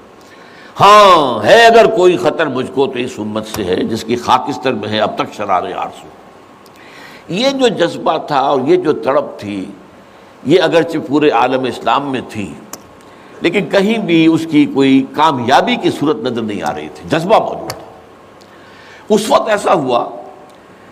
ہاں 0.80 1.44
ہے 1.44 1.66
اگر 1.66 1.86
کوئی 1.86 2.18
خطر 2.18 2.46
مجھ 2.46 2.72
کو 2.74 2.88
تو 2.88 3.00
اس 3.00 3.12
امت 3.18 3.48
سے 3.48 3.64
ہے، 3.64 3.76
جس 3.76 4.04
کی 4.04 4.16
خاکستر 4.16 4.74
میں 4.74 4.90
ہے، 4.90 5.00
اب 5.00 5.16
تک 5.16 5.34
شرار 5.34 5.64
آرسو 5.78 6.08
یہ 7.28 7.50
جو 7.50 7.68
جذبہ 7.68 8.18
تھا 8.18 8.40
اور 8.40 8.62
یہ 8.66 8.76
جو 8.76 8.94
تڑپ 8.94 9.40
تھی، 9.40 9.66
یہ 10.44 10.62
اگرچہ 10.62 10.98
پورے 11.08 11.30
عالم 11.30 11.64
اسلام 11.64 12.12
میں 12.12 12.22
تھی، 12.30 12.54
لیکن 13.42 13.70
کہیں 13.70 13.98
بھی 13.98 14.28
اس 14.28 14.48
کی 14.52 14.66
کوئی 14.66 15.06
کامیابی 15.14 15.76
کی 15.76 15.90
صورت 15.92 16.18
نظر 16.18 16.42
نہیں 16.42 16.62
آ 16.64 16.74
رہی 16.76 16.88
تھی۔ 16.96 17.10
جذبہ 17.10 17.40
موجود 17.40 17.70
تھا۔ 17.70 17.92
اس 19.10 19.30
وقت 19.30 19.50
ایسا 19.50 19.74
ہوا 19.74 20.06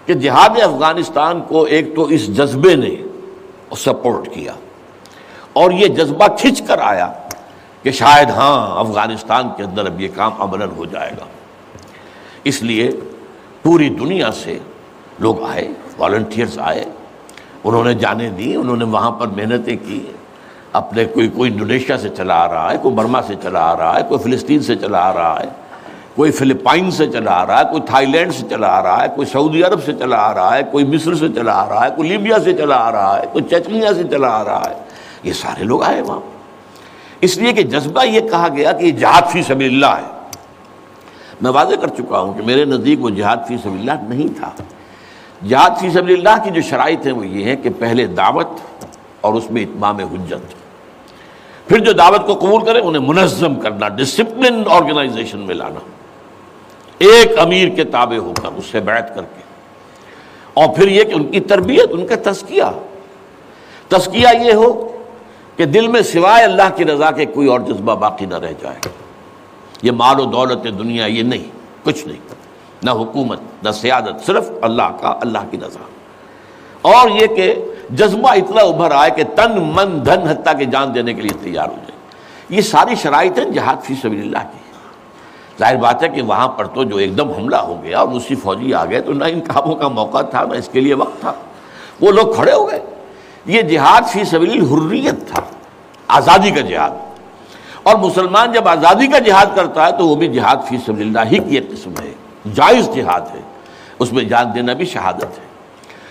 کہ 0.05 0.13
جہاد 0.13 0.61
افغانستان 0.63 1.41
کو 1.47 1.63
ایک 1.63 1.95
تو 1.95 2.03
اس 2.03 2.27
جذبے 2.27 2.75
نے 2.75 2.95
سپورٹ 3.77 4.33
کیا 4.33 4.53
اور 5.53 5.71
یہ 5.71 5.87
جذبہ 5.87 6.27
کھنچ 6.39 6.61
کر 6.61 6.79
آیا۔ 6.79 7.11
کہ 7.83 7.91
شاید 7.91 8.29
ہاں 8.29 8.79
افغانستان 8.79 9.49
کے 9.57 9.63
اندر 9.63 9.85
اب 9.85 10.01
یہ 10.01 10.07
کام 10.15 10.31
عمل 10.39 10.61
ہو 10.77 10.85
جائے 10.85 11.11
گا۔ 11.11 11.25
اس 12.43 12.63
لیے 12.63 12.91
پوری 13.63 13.89
دنیا 13.89 14.31
سے 14.31 14.57
لوگ 15.19 15.43
آئے 15.43 15.67
والنٹیئرس 15.97 16.59
آئے، 16.59 16.85
انہوں 17.63 17.83
نے 17.83 17.93
جانے 17.93 18.29
دی، 18.29 18.55
انہوں 18.55 18.77
نے 18.77 18.85
وہاں 18.85 19.11
پر 19.11 19.27
محنتیں 19.27 19.77
کی۔ 19.85 20.05
اپنے 20.73 21.05
کوئی 21.05 21.27
کوئی 21.27 21.51
انڈونیشیا 21.51 21.97
سے 21.97 22.09
چلا 22.09 22.35
آ 22.35 22.47
رہا 22.47 22.71
ہے، 22.71 22.77
کوئی 22.81 22.95
برما 22.95 23.21
سے 23.21 23.33
چلا 23.43 23.59
آ 23.59 23.77
رہا 23.77 23.97
ہے، 23.97 24.03
کوئی 24.07 24.23
فلسطین 24.23 24.59
سے 24.59 24.75
چلا 24.75 25.09
آ 25.09 25.13
رہا 25.13 25.39
ہے، 25.39 25.47
کوئی 26.15 26.31
فلپائن 26.31 26.91
سے 26.91 27.07
چلا 27.07 27.31
آ 27.31 27.45
رہا 27.45 27.59
ہے، 27.59 27.65
کوئی 27.69 27.81
تھائی 27.81 28.05
لینڈ 28.05 28.33
سے 28.33 28.47
چلا 28.49 28.67
آ 28.67 28.83
رہا 28.83 29.03
ہے، 29.03 29.07
کوئی 29.15 29.27
سعودی 29.27 29.63
عرب 29.63 29.83
سے 29.85 29.93
چلا 29.93 30.17
آ 30.17 30.33
رہا 30.33 30.57
ہے، 30.57 30.61
کوئی 30.71 30.85
مصر 30.85 31.15
سے 31.15 31.29
چلا 31.29 31.53
آ 31.53 31.69
رہا 31.69 31.85
ہے، 31.85 31.89
کوئی 31.95 32.09
لیبیا 32.09 32.39
سے 32.39 32.53
چلا 32.53 32.75
آ 32.75 32.91
رہا 32.91 33.19
ہے، 33.19 33.25
کوئی 33.31 33.43
چچنیا 33.43 33.93
سے 33.93 34.03
چلا 34.03 34.27
آ 34.27 34.43
رہا 34.43 34.63
ہے۔ 34.69 34.75
یہ 35.23 35.33
سارے 35.33 35.63
لوگ 35.63 35.83
آئے 35.83 36.01
وہاں۔ 36.01 36.38
اس 37.21 37.37
لیے 37.37 37.53
کہ 37.53 37.61
جذبہ 37.61 38.05
یہ 38.05 38.21
کہا 38.21 38.47
گیا 38.57 38.71
کہ 38.71 38.85
یہ 38.85 38.91
جہاد 38.91 39.31
فی 39.31 39.43
سبیل 39.43 39.83
اللہ 39.83 40.01
ہے۔ 40.01 40.19
میں 41.41 41.51
واضح 41.51 41.75
کر 41.75 41.87
چکا 41.87 42.19
ہوں 42.19 42.33
کہ 42.33 42.43
میرے 42.43 42.65
نزدیک 42.65 43.03
وہ 43.03 43.09
جہاد 43.09 43.37
فی 43.47 43.57
سبیل 43.57 43.89
اللہ 43.89 44.13
نہیں 44.13 44.37
تھا۔ 44.37 44.51
جہاد 45.47 45.69
فی 45.79 45.89
سبیل 45.89 46.27
اللہ 46.27 46.43
کی 46.43 46.49
جو 46.49 46.61
شرائط 46.61 47.05
ہیں 47.05 47.13
وہ 47.13 47.27
یہ 47.27 47.45
ہے 47.45 47.55
کہ 47.55 47.69
پہلے 47.79 48.05
دعوت 48.05 48.47
اور 49.21 49.33
اس 49.33 49.51
میں 49.51 49.61
اتمام 49.61 49.97
حجت۔ 49.97 50.53
پھر 51.69 51.79
جو 51.79 51.91
دعوت 51.91 52.27
کو 52.27 52.33
قبول 52.33 52.65
کرے 52.65 52.79
انہیں 52.79 53.03
منظم 53.07 53.55
کرنا 53.55 53.87
ڈسپلن 53.87 54.63
آرگنائزیشن 54.69 55.39
میں 55.39 55.55
لانا۔ 55.55 55.79
ایک 56.97 57.39
امیر 57.39 57.69
کے 57.69 57.83
تابع 57.83 58.17
ہو 58.17 58.33
کر 58.41 58.49
اس 58.57 58.65
سے 58.65 58.79
بیعت 58.79 59.15
کر 59.15 59.21
کے۔ 59.21 59.41
اور 60.53 60.75
پھر 60.75 60.87
یہ 60.87 61.03
کہ 61.03 61.13
ان 61.13 61.27
کی 61.27 61.39
تربیت، 61.39 61.89
ان 61.91 62.07
کا 62.07 62.31
تسکیہ 62.31 62.63
تسکیہ 63.87 64.27
یہ 64.41 64.53
ہو 64.53 64.88
کہ 65.59 65.65
دل 65.65 65.87
میں 65.87 66.01
سوائے 66.01 66.43
اللہ 66.43 66.75
کی 66.75 66.85
رضا 66.85 67.11
کے 67.11 67.25
کوئی 67.25 67.47
اور 67.47 67.59
جذبہ 67.59 67.95
باقی 67.95 68.25
نہ 68.25 68.35
رہ 68.35 68.51
جائے۔ 68.61 68.75
یہ 69.81 69.91
مال 69.91 70.19
و 70.19 70.25
دولت 70.25 70.63
دنیا 70.63 71.05
یہ 71.05 71.23
نہیں، 71.23 71.43
کچھ 71.83 72.07
نہیں۔ 72.07 72.35
نہ 72.83 72.91
حکومت، 72.91 73.39
نہ 73.63 73.71
سیادت، 73.71 74.25
صرف 74.25 74.49
اللہ 74.61 74.97
کا، 75.01 75.19
اللہ 75.21 75.37
کی 75.51 75.57
رضا۔ 75.57 75.83
اور 76.81 77.09
یہ 77.09 77.27
کہ 77.27 77.55
جذبہ 77.89 78.29
اتنا 78.29 78.61
ابھر 78.61 78.91
آئے 78.91 79.11
کہ 79.11 79.23
تن 79.23 79.71
من 79.75 80.05
دھن 80.05 80.27
حتیٰ 80.27 80.57
کے 80.57 80.65
جان 80.65 80.95
دینے 80.95 81.13
کے 81.13 81.21
لیے 81.21 81.43
تیار 81.43 81.67
ہو 81.67 81.75
جائے۔ 81.75 81.97
یہ 82.49 82.61
ساری 82.61 82.95
شرائط 82.95 83.37
ہیں 83.39 83.45
جہاد 83.45 83.83
فی 83.83 83.95
سبیل 83.95 84.21
اللہ 84.21 84.51
کی 84.51 84.57
ظاہر 85.59 85.75
بات 85.75 86.03
ہے 86.03 86.09
کہ 86.09 86.21
وہاں 86.21 86.47
پر 86.47 86.67
تو 86.67 86.83
جو 86.83 86.97
ایک 86.97 87.17
دم 87.17 87.31
حملہ 87.31 87.55
ہو 87.55 87.83
گیا 87.83 87.99
اور 87.99 88.07
دوسری 88.07 88.35
فوجی 88.35 88.73
آ 88.73 88.85
گئے 88.85 89.01
تو 89.01 89.13
نہ 89.13 89.23
ان 89.27 89.39
کاموں 89.39 89.75
کا 89.75 89.87
موقع 89.87 90.21
تھا، 90.21 90.43
نہ 90.43 90.53
اس 90.53 90.69
کے 90.69 90.79
لیے 90.79 90.93
وقت 90.93 91.19
تھا۔ 91.19 91.33
وہ 92.01 92.11
لوگ 92.11 92.33
کھڑے 92.33 92.51
ہو 92.51 92.71
گئے۔ 92.71 92.79
یہ 93.45 93.61
جہاد 93.61 94.01
فی 94.09 94.23
سبیل 94.23 94.63
حریت 94.63 95.27
تھا، 95.27 95.41
آزادی 96.07 96.51
کا 96.51 96.61
جہاد۔ 96.61 96.89
اور 97.83 97.95
مسلمان 97.95 98.51
جب 98.51 98.67
آزادی 98.67 99.07
کا 99.07 99.19
جہاد 99.19 99.45
کرتا 99.55 99.85
ہے 99.85 99.91
تو 99.91 100.07
وہ 100.07 100.15
بھی 100.15 100.27
جہاد 100.27 100.57
فی 100.69 100.77
سبیل 100.85 101.07
اللہ 101.07 101.31
ہی 101.31 101.49
کی 101.49 101.55
ایک 101.55 101.71
قسم 101.71 101.93
ہے، 102.01 102.13
جائز 102.55 102.89
جہاد 102.95 103.21
ہے۔ 103.21 103.41
اس 103.99 104.13
میں 104.13 104.23
جان 104.23 104.45
دینا 104.55 104.73
بھی 104.73 104.85
شہادت 104.85 105.23
ہے۔ 105.23 105.49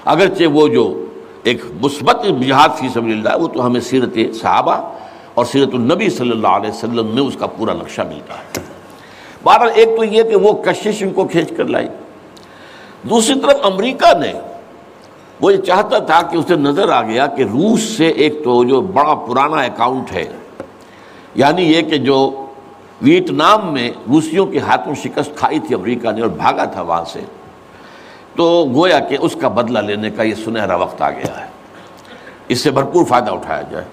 اگرچہ 0.04 0.44
وہ 0.44 0.68
جو 0.68 1.04
ایک 1.42 1.62
مثبت 1.80 2.26
جہاد 2.48 2.68
فی 2.78 2.88
سبیل 2.88 3.12
اللہ 3.12 3.42
وہ 3.42 3.48
تو 3.48 3.66
ہمیں 3.66 3.80
سیرت 3.80 4.18
صحابہ 4.40 4.90
اور 5.34 5.44
سیرت 5.44 5.68
النبی 5.72 6.10
صلی 6.10 6.30
اللہ 6.30 6.48
علیہ 6.48 6.70
وسلم 6.70 7.06
میں 7.06 7.22
اس 7.22 7.36
کا 7.38 7.46
پورا 7.46 7.72
نقشہ 7.72 8.02
ملتا 8.02 8.34
ہے۔ 8.34 8.60
بہرحال 9.42 9.70
ایک 9.74 9.88
تو 9.96 10.04
یہ 10.04 10.22
کہ 10.22 10.36
وہ 10.36 10.52
کشش 10.52 11.02
ان 11.02 11.10
کو 11.10 11.24
کھینچ 11.24 11.52
کر 11.56 11.64
لائی۔ 11.64 11.88
دوسری 13.02 13.40
طرف 13.40 13.56
امریکہ 13.62 14.18
نے 14.18 14.32
وہ 15.40 15.52
یہ 15.52 15.58
چاہتا 15.58 15.98
تھا 15.98 16.22
کہ 16.22 16.36
اسے 16.36 16.56
نظر 16.56 16.88
آ 16.88 17.02
گیا 17.02 17.26
کہ 17.26 17.42
روس 17.42 17.82
سے 17.82 18.08
ایک 18.08 18.44
تو 18.44 18.64
جو 18.64 18.80
بڑا 18.80 19.14
پرانا 19.14 19.62
اکاؤنٹ 19.62 20.12
ہے 20.12 20.24
یعنی 21.34 21.62
یہ 21.62 21.82
کہ 21.82 21.98
جو 21.98 22.46
ویتنام 23.02 23.72
میں 23.72 23.90
روسیوں 24.08 24.46
کے 24.46 24.58
ہاتھوں 24.58 24.94
شکست 24.94 25.36
کھائی 25.36 25.58
تھی 25.58 25.74
امریکہ 25.74 26.12
نے 26.12 26.20
اور 26.20 26.30
بھاگا 26.30 26.64
تھا 26.64 26.82
وہاں 26.82 27.04
سے، 27.04 27.20
تو 28.36 28.66
گویا 28.74 28.98
کہ 28.98 29.16
اس 29.20 29.36
کا 29.40 29.48
بدلہ 29.48 29.78
لینے 29.78 30.10
کا 30.10 30.22
یہ 30.22 30.34
سنہرا 30.34 30.76
وقت 30.76 31.02
آ 31.02 31.10
گیا 31.10 31.40
ہے۔ 31.40 31.46
اس 32.48 32.60
سے 32.60 32.70
بھرپور 32.70 33.04
فائدہ 33.04 33.30
اٹھایا 33.30 33.62
جائے۔ 33.62 33.84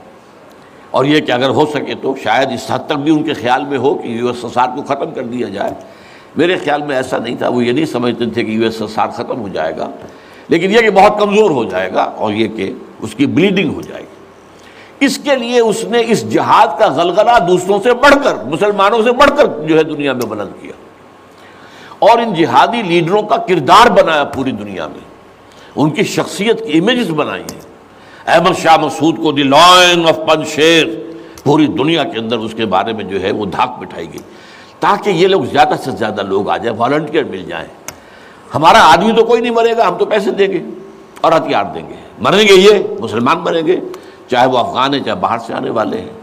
اور 0.91 1.05
یہ 1.05 1.19
کہ 1.19 1.31
اگر 1.31 1.49
ہو 1.49 1.65
سکے 1.65 1.93
تو 2.01 2.15
شاید 2.23 2.51
اس 2.51 2.71
حد 2.71 2.79
تک 2.85 2.93
بھی 2.93 3.11
ان 3.11 3.23
کے 3.23 3.33
خیال 3.33 3.65
میں 3.65 3.77
ہو 3.77 3.95
کہ 3.95 4.07
یو 4.07 4.27
ایس 4.27 4.43
ایس 4.43 4.57
آر 4.57 4.67
کو 4.75 4.81
ختم 4.81 5.11
کر 5.11 5.23
دیا 5.23 5.49
جائے۔ 5.49 5.71
میرے 6.35 6.57
خیال 6.57 6.81
میں 6.83 6.95
ایسا 6.95 7.17
نہیں 7.17 7.35
تھا، 7.35 7.47
وہ 7.47 7.65
یہ 7.65 7.71
نہیں 7.71 7.85
سمجھتے 7.85 8.25
تھے 8.25 8.43
کہ 8.43 8.51
یو 8.51 8.63
ایس 8.63 8.81
ایس 8.81 8.99
آر 8.99 9.07
ختم 9.07 9.41
ہو 9.41 9.47
جائے 9.47 9.77
گا۔ 9.77 9.89
لیکن 10.47 10.71
یہ 10.71 10.79
کہ 10.79 10.89
بہت 10.89 11.19
کمزور 11.19 11.51
ہو 11.51 11.63
جائے 11.63 11.93
گا 11.93 12.03
اور 12.03 12.33
یہ 12.33 12.47
کہ 12.47 12.73
اس 12.99 13.15
کی 13.15 13.25
بلیڈنگ 13.25 13.73
ہو 13.73 13.81
جائے 13.81 14.01
گی۔ 14.01 14.05
اس 15.05 15.17
کے 15.17 15.35
لیے 15.35 15.59
اس 15.59 15.83
نے 15.83 16.03
اس 16.07 16.29
جہاد 16.29 16.79
کا 16.79 16.87
غلغلہ 16.87 17.39
دوسروں 17.47 17.79
سے 17.83 17.93
بڑھ 17.93 18.15
کر، 18.23 18.43
مسلمانوں 18.43 19.03
سے 19.03 19.11
بڑھ 19.11 19.31
کر 19.37 19.67
جو 19.67 19.77
ہے 19.77 19.83
دنیا 19.83 20.13
میں 20.13 20.25
بلند 20.25 20.61
کیا۔ 20.61 20.71
اور 21.99 22.17
ان 22.17 22.33
جہادی 22.33 22.81
لیڈروں 22.81 23.21
کا 23.21 23.37
کردار 23.37 23.89
بنایا 23.89 24.23
پوری 24.23 24.51
دنیا 24.51 24.87
میں۔ 24.87 24.99
ان 25.75 25.89
کی 25.89 26.03
شخصیت 26.03 26.67
کی 26.67 26.77
امیجز 26.77 27.09
بنائی 27.09 27.41
ہیں۔ 27.41 27.61
احمد 28.27 28.61
شاہ 28.61 28.77
مسعود 28.77 29.17
کو 29.17 29.31
دی 29.31 29.43
لائن 29.43 30.07
آف 30.07 30.17
پن 30.17 30.43
شیر 30.45 30.87
پوری 31.43 31.67
دنیا 31.67 32.03
کے 32.03 32.19
اندر 32.19 32.37
اس 32.37 32.53
کے 32.57 32.65
بارے 32.65 32.93
میں 32.93 33.03
جو 33.03 33.21
ہے 33.21 33.31
وہ 33.31 33.45
دھاک 33.45 33.79
بٹھائی 33.79 34.07
گئی۔ 34.07 34.21
تاکہ 34.79 35.09
یہ 35.09 35.27
لوگ 35.27 35.43
زیادہ 35.43 35.73
سے 35.83 35.91
زیادہ 35.91 36.21
لوگ 36.21 36.49
آ 36.49 36.57
جائیں 36.57 36.79
والنٹیئر 36.79 37.23
مل 37.23 37.45
جائیں۔ 37.45 37.67
ہمارا 38.55 38.81
آدمی 38.91 39.11
تو 39.15 39.23
کوئی 39.25 39.41
نہیں 39.41 39.53
مرے 39.53 39.75
گا، 39.77 39.87
ہم 39.87 39.97
تو 39.97 40.05
پیسے 40.05 40.31
دیں 40.31 40.47
گے 40.47 40.61
اور 41.21 41.31
ہتھیار 41.31 41.65
دیں 41.73 41.87
گے۔ 41.89 41.95
مریں 42.21 42.47
گے 42.47 42.53
یہ، 42.53 42.79
مسلمان 42.99 43.39
مریں 43.43 43.65
گے، 43.67 43.79
چاہے 44.29 44.47
وہ 44.47 44.57
افغان 44.57 44.93
ہیں، 44.93 45.01
چاہے 45.03 45.15
باہر 45.19 45.39
سے 45.47 45.53
آنے 45.53 45.69
والے 45.69 45.99
ہیں۔ 46.01 46.13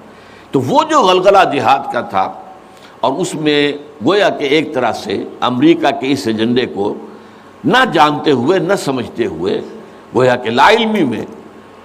تو 0.51 0.61
وہ 0.61 0.83
جو 0.91 1.01
غلغلہ 1.03 1.45
جہاد 1.53 1.93
کا 1.93 2.01
تھا، 2.13 2.23
اور 3.01 3.13
اس 3.21 3.35
میں 3.35 3.73
گویا 4.05 4.29
کہ 4.31 4.45
ایک 4.45 4.73
طرح 4.75 4.93
سے 4.93 5.23
امریکہ 5.41 5.91
کے 6.01 6.13
اس 6.13 6.27
ایجنڈے 6.27 6.67
کو 6.75 6.95
نہ 7.65 7.85
جانتے 7.93 8.31
ہوئے، 8.31 8.59
نہ 8.59 8.75
سمجھتے 8.85 9.27
ہوئے، 9.27 9.61
گویا 10.15 10.37
کہ 10.37 10.51
لا 10.51 10.71
علمی 10.71 11.05
میں 11.05 11.25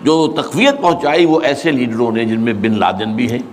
جو 0.01 0.15
تقویت 0.37 0.81
پہنچائی، 0.81 1.25
وہ 1.25 1.39
ایسے 1.43 1.71
لیڈروں 1.71 2.11
نے 2.11 2.25
جن 2.25 2.39
میں 2.39 2.53
بن 2.61 2.79
لادن 2.79 3.13
بھی 3.15 3.31
ہیں، 3.31 3.43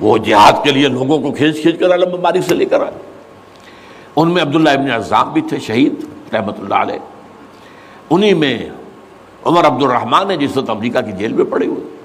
وہ 0.00 0.18
جہاد 0.18 0.62
کے 0.64 0.70
لیے 0.72 0.88
لوگوں 0.88 1.18
کو 1.20 1.32
کھینچ 1.32 1.62
کھینچ 1.62 1.78
کر 1.80 1.94
علم 1.94 2.16
مبارک 2.16 2.48
سے 2.48 2.54
لے 2.54 2.64
کر 2.64 2.80
آئے۔ 2.80 3.11
ان 4.16 4.30
میں 4.30 4.42
عبداللہ 4.42 4.70
ابن 4.70 4.90
عزام 4.90 5.32
بھی 5.32 5.40
تھے 5.40 5.58
شہید 5.58 5.94
رحمۃ 6.32 6.52
اللہ 6.58 6.74
علیہ۔ 6.74 6.98
انہی 8.10 8.34
میں 8.34 8.68
عمر 9.44 9.66
عبد 9.66 9.82
الرحمٰن 9.82 10.30
ہے 10.30 10.36
جس 10.36 10.56
وقت 10.56 10.70
امریکہ 10.70 11.00
کی 11.00 11.12
جیل 11.12 11.32
میں 11.32 11.44
پڑے 11.44 11.66
ہوئے۔ 11.66 11.96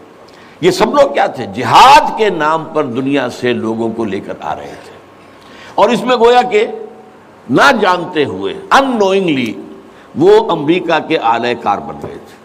یہ 0.61 0.71
سب 0.71 0.95
لوگ 0.95 1.13
کیا 1.13 1.25
تھے؟ 1.25 1.45
جہاد 1.55 2.17
کے 2.17 2.29
نام 2.29 2.63
پر 2.73 2.83
دنیا 2.83 3.29
سے 3.29 3.53
لوگوں 3.53 3.89
کو 3.89 4.03
لے 4.03 4.19
کر 4.19 4.33
آ 4.41 4.55
رہے 4.55 4.75
تھے۔ 4.83 4.97
اور 5.75 5.89
اس 5.89 6.03
میں 6.03 6.15
گویا 6.15 6.41
کہ 6.41 6.67
نہ 7.49 7.71
جانتے 7.81 8.25
ہوئے 8.25 8.53
ان 8.71 8.97
نوئنگلی 8.99 9.53
وہ 10.15 10.51
امریکہ 10.51 11.07
کے 11.07 11.17
اعلی 11.17 11.55
کار 11.55 11.77
بن 11.77 11.95
رہے 12.03 12.17
تھے۔ 12.27 12.37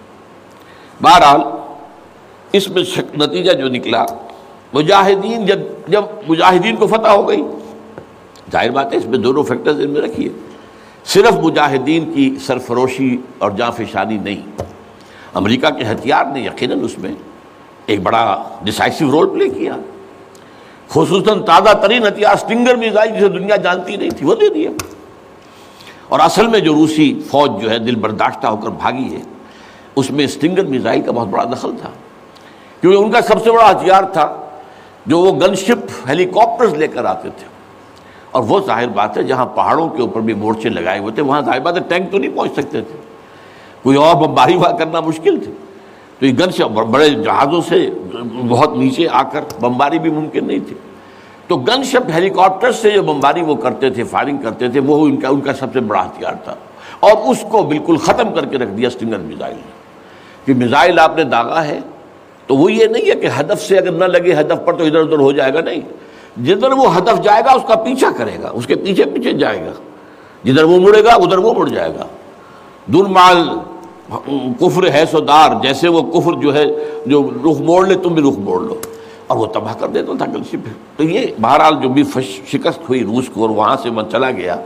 بہرحال، 1.02 1.40
اس 2.52 2.68
میں 2.68 2.82
نتیجہ 3.14 3.52
جو 3.52 3.68
نکلا، 3.68 4.04
مجاہدین 4.72 5.46
جب 5.46 5.58
جب 5.88 6.02
مجاہدین 6.28 6.76
کو 6.76 6.86
فتح 6.86 7.08
ہو 7.08 7.28
گئی۔ 7.28 7.42
ظاہر 8.52 8.70
بات 8.70 8.92
ہے، 8.92 8.98
اس 8.98 9.06
میں 9.06 9.18
دونوں 9.18 9.42
فیکٹرز 9.42 9.80
ان 9.80 9.90
میں 9.90 10.00
رکھیے۔ 10.00 10.28
صرف 11.04 11.32
مجاہدین 11.32 12.12
کی 12.12 12.36
سرفروشی 12.46 13.16
اور 13.38 13.50
جاں 13.50 13.70
فشانی 13.70 14.18
نہیں، 14.18 14.62
امریکہ 15.34 15.70
کے 15.70 15.84
ہتھیار 15.84 16.24
نے 16.24 16.40
یقیناً 16.40 16.84
اس 16.84 16.98
میں 16.98 17.12
ایک 17.86 18.00
بڑا 18.02 18.42
ڈسائسو 18.62 19.10
رول 19.10 19.28
پلے 19.30 19.48
کیا۔ 19.48 19.76
خصوصاً 20.88 21.42
تازہ 21.42 21.72
ترین 21.72 22.06
ہتھیار 22.06 22.34
اسٹنگر 22.34 22.74
میزائل 22.74 23.16
جسے 23.16 23.28
دنیا 23.28 23.56
جانتی 23.56 23.96
نہیں 23.96 24.10
تھی، 24.10 24.26
وہ 24.26 24.34
دے 24.34 24.48
دیا۔ 24.48 24.70
اور 26.08 26.20
اصل 26.20 26.46
میں 26.46 26.60
جو 26.60 26.74
روسی 26.74 27.20
فوج 27.30 27.62
جو 27.62 27.70
ہے، 27.70 27.78
دل 27.78 27.94
برداشتہ 27.94 28.46
ہو 28.46 28.56
کر 28.56 28.68
بھاگی 28.68 29.16
ہے، 29.16 29.20
اس 29.96 30.10
میں 30.10 30.24
اسٹنگر 30.24 30.64
میزائل 30.64 31.02
کا 31.02 31.12
بہت 31.12 31.28
بڑا 31.28 31.44
دخل 31.44 31.70
تھا۔ 31.80 31.90
کیونکہ 32.80 32.98
ان 32.98 33.10
کا 33.10 33.20
سب 33.20 33.44
سے 33.44 33.52
بڑا 33.52 33.70
ہتھیار 33.70 34.02
تھا 34.02 34.46
جو 35.06 35.18
وہ 35.18 35.40
گن 35.40 35.54
شپ 35.54 36.08
ہیلی 36.08 36.24
کاپٹرز 36.24 36.74
لے 36.74 36.86
کر 36.86 37.04
آتے 37.04 37.28
تھے۔ 37.36 37.51
اور 38.32 38.42
وہ 38.42 38.60
ظاہر 38.66 38.88
بات 38.88 39.18
ہے، 39.18 39.22
جہاں 39.22 39.46
پہاڑوں 39.46 39.88
کے 39.88 40.02
اوپر 40.02 40.20
بھی 40.20 40.34
مورچے 40.34 40.68
لگائے 40.68 40.98
ہوئے 40.98 41.12
تھے، 41.12 41.22
وہاں 41.22 41.42
ظاہر 41.42 41.60
بات 41.60 41.76
ہے، 41.76 41.80
ٹینک 41.88 42.12
تو 42.12 42.18
نہیں 42.18 42.36
پہنچ 42.36 42.52
سکتے 42.52 42.80
تھے۔ 42.80 42.96
کوئی 43.82 43.96
اور 43.96 44.16
بمباری 44.16 44.56
وہاں 44.56 44.78
کرنا 44.78 45.00
مشکل 45.00 45.40
تھی 45.44 45.52
تو 46.18 46.26
یہ 46.26 46.32
گن 46.32 46.50
شپ 46.50 46.62
بڑے 46.62 47.10
جہازوں 47.10 47.60
سے 47.68 47.90
بہت 48.48 48.76
نیچے 48.76 49.08
آ 49.12 49.22
کر 49.22 49.40
بمباری 49.60 49.98
بھی 49.98 50.10
ممکن 50.10 50.46
نہیں 50.46 50.58
تھی۔ 50.66 50.74
تو 51.46 51.56
گن 51.56 51.84
شپ 51.84 52.10
ہیلی 52.14 52.28
کاپٹر 52.28 52.72
سے 52.72 52.90
جو 52.90 53.02
بمباری 53.02 53.42
وہ 53.42 53.54
کرتے 53.54 53.90
تھے، 53.90 54.04
فائرنگ 54.04 54.36
کرتے 54.36 54.68
تھے، 54.68 54.80
وہ 54.80 55.06
ان 55.06 55.16
کا 55.16 55.28
ان 55.28 55.40
کا 55.40 55.52
سب 55.52 55.66
سے 55.72 55.80
بڑا 55.80 56.06
ہتھیار 56.06 56.34
تھا۔ 56.44 56.54
اور 57.00 57.12
اس 57.30 57.44
کو 57.50 57.62
بالکل 57.62 57.96
ختم 57.96 58.32
کر 58.34 58.44
کے 58.44 58.58
رکھ 58.58 58.70
دیا 58.70 58.88
اسٹنگر 58.88 59.18
میزائل 59.18 59.54
نے۔ 59.54 59.82
کہ 60.44 60.54
میزائل 60.54 60.98
آپ 60.98 61.16
نے 61.16 61.24
داغا 61.24 61.64
ہے 61.64 61.80
تو 62.46 62.56
وہ 62.56 62.72
یہ 62.72 62.86
نہیں 62.86 63.10
ہے 63.10 63.14
کہ 63.14 63.28
ہدف 63.40 63.62
سے 63.62 63.78
اگر 63.78 63.90
نہ 63.90 64.04
لگے، 64.04 64.40
ہدف 64.40 64.64
پر 64.64 64.72
تو 64.72 64.84
ادھر 64.84 65.00
ادھر 65.00 65.18
ہو 65.18 65.32
جائے 65.32 65.54
گا، 65.54 65.60
نہیں۔ 65.60 65.80
جدھر 66.36 66.72
وہ 66.72 66.96
ہدف 66.96 67.22
جائے 67.22 67.42
گا، 67.44 67.50
اس 67.50 67.62
کا 67.68 67.74
پیچھا 67.74 68.10
کرے 68.16 68.38
گا، 68.42 68.50
اس 68.52 68.66
کے 68.66 68.74
پیچھے 68.74 69.04
پیچھے 69.04 69.32
جائے 69.32 69.66
گا۔ 69.66 69.72
جدھر 70.44 70.64
وہ 70.64 70.80
مڑے 70.80 71.04
گا، 71.04 71.14
ادھر 71.14 71.38
وہ 71.38 71.54
مڑ 71.54 71.68
جائے 71.68 71.94
گا۔ 71.94 72.06
دور 72.86 73.06
مال 73.06 73.48
کفر 74.60 74.90
ہے 74.90 75.04
سو 75.10 75.20
دار، 75.20 75.50
جیسے 75.62 75.88
وہ 75.88 76.02
کفر 76.02 76.32
جو 76.32 76.54
ہے، 76.54 76.64
جو 77.06 77.30
رخ 77.44 77.60
موڑ 77.60 77.86
لے، 77.86 77.94
تم 77.94 78.14
بھی 78.14 78.22
رخ 78.22 78.38
موڑ 78.38 78.60
لو۔ 78.60 78.74
اور 79.26 79.38
وہ 79.38 79.46
تباہ 79.46 79.74
کر 79.74 79.88
دیتا 79.88 80.12
تھا 80.18 80.26
گلسی 80.26 80.56
پھر 80.56 80.72
تو 80.96 81.02
یہ 81.02 81.26
بہرحال 81.40 81.74
جو 81.82 81.88
بھی 81.88 82.02
شکست 82.52 82.88
ہوئی 82.88 83.04
روس 83.04 83.28
کو 83.34 83.40
اور 83.42 83.50
وہاں 83.50 83.76
سے 83.82 83.90
من 83.90 84.04
چلا 84.10 84.30
گیا، 84.30 84.56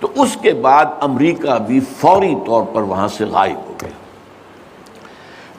تو 0.00 0.08
اس 0.14 0.36
کے 0.42 0.52
بعد 0.52 0.84
امریکہ 1.00 1.58
بھی 1.66 1.80
فوری 1.80 2.34
طور 2.46 2.62
پر 2.72 2.82
وہاں 2.82 3.08
سے 3.08 3.24
غائب 3.24 3.68
ہو 3.68 3.74
گیا۔ 3.82 3.90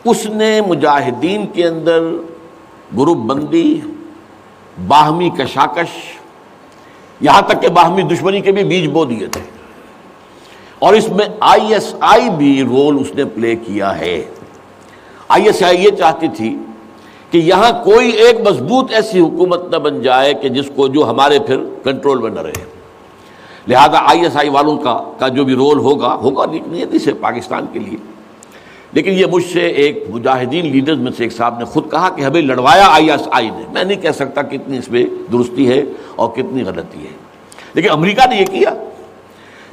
اس 0.06 0.26
نے 0.26 0.62
مجاہدین 0.68 1.46
کے 1.54 1.68
اندر 1.68 2.00
گروپ 2.98 3.18
بندی 3.18 3.82
باہمی 4.88 5.30
کشاکش، 5.30 5.88
یہاں 7.22 7.42
تک 7.42 7.62
کہ 7.62 7.68
باہمی 7.68 8.02
دشمنی 8.02 8.42
کے 8.42 8.52
بھی 8.52 8.64
بیج 8.64 8.88
بو 8.88 9.06
دیے 9.06 9.28
تھے۔ 9.28 9.42
اور 10.80 10.94
اس 10.94 11.10
میں 11.10 11.26
آئی 11.40 11.74
ایس 11.74 11.96
آئی 12.00 12.30
بھی 12.30 12.64
رول 12.64 12.98
اس 13.00 13.16
نے 13.16 13.26
پلے 13.26 13.56
کیا 13.56 14.00
ہے۔ 14.00 14.26
آئی 15.28 15.46
ایس 15.46 15.64
آئی 15.64 15.84
یہ 15.84 15.90
چاہتی 15.90 16.28
تھی 16.28 16.58
کہ 17.32 17.38
یہاں 17.38 17.84
کوئی 17.84 18.10
ایک 18.10 18.48
مضبوط 18.48 18.94
ایسی 18.94 19.20
حکومت 19.20 19.72
نہ 19.72 19.78
بن 19.78 20.02
جائے 20.02 20.34
کہ 20.34 20.50
جس 20.50 20.66
کو 20.76 20.88
جو 20.88 21.10
ہمارے 21.10 21.40
پھر 21.40 21.58
کنٹرول 21.84 22.18
میں 22.18 22.30
نہ 22.30 22.40
رہے۔ 22.40 22.66
لہذا 23.68 24.00
آئی 24.06 24.22
ایس 24.22 24.38
آئی 24.38 24.50
والوں 24.50 24.78
کا 24.78 25.12
کا 25.20 25.28
جو 25.28 25.46
بھی 25.46 25.54
رول 25.54 25.78
ہوگا 25.78 26.16
ہوگا 26.16 26.46
نیتی 26.68 27.00
سے 27.00 27.14
پاکستان 27.14 27.66
کے 27.74 27.80
لیے۔ 27.80 28.17
لیکن 28.98 29.14
یہ 29.14 29.26
مجھ 29.32 29.44
سے 29.54 29.60
ایک 29.60 30.04
مجاہدین 30.10 30.66
لیڈرز 30.66 30.98
میں 30.98 31.12
سے 31.18 31.24
ایک 31.24 31.34
صاحب 31.34 31.60
نے 31.60 31.66
خود 31.66 31.92
کہا 31.92 32.10
کہ 32.10 32.22
ہمیں 32.22 32.42
لڑوایا 32.42 32.88
آئی 32.88 33.12
ایس 33.12 33.28
آئی 33.32 33.50
نے۔ 33.50 33.64
میں 33.72 33.84
نہیں 33.84 34.02
کہہ 34.02 34.12
سکتا 34.12 34.42
کتنی 34.42 34.78
اس 34.78 34.90
میں 34.90 35.06
درستی 35.32 35.70
ہے 35.70 35.84
اور 36.16 36.30
کتنی 36.30 36.64
غلطی 36.64 37.00
ہے۔ 37.00 37.12
لیکن 37.74 37.90
امریکہ 37.90 38.30
نے 38.30 38.36
یہ 38.38 38.46
کیا 38.46 38.74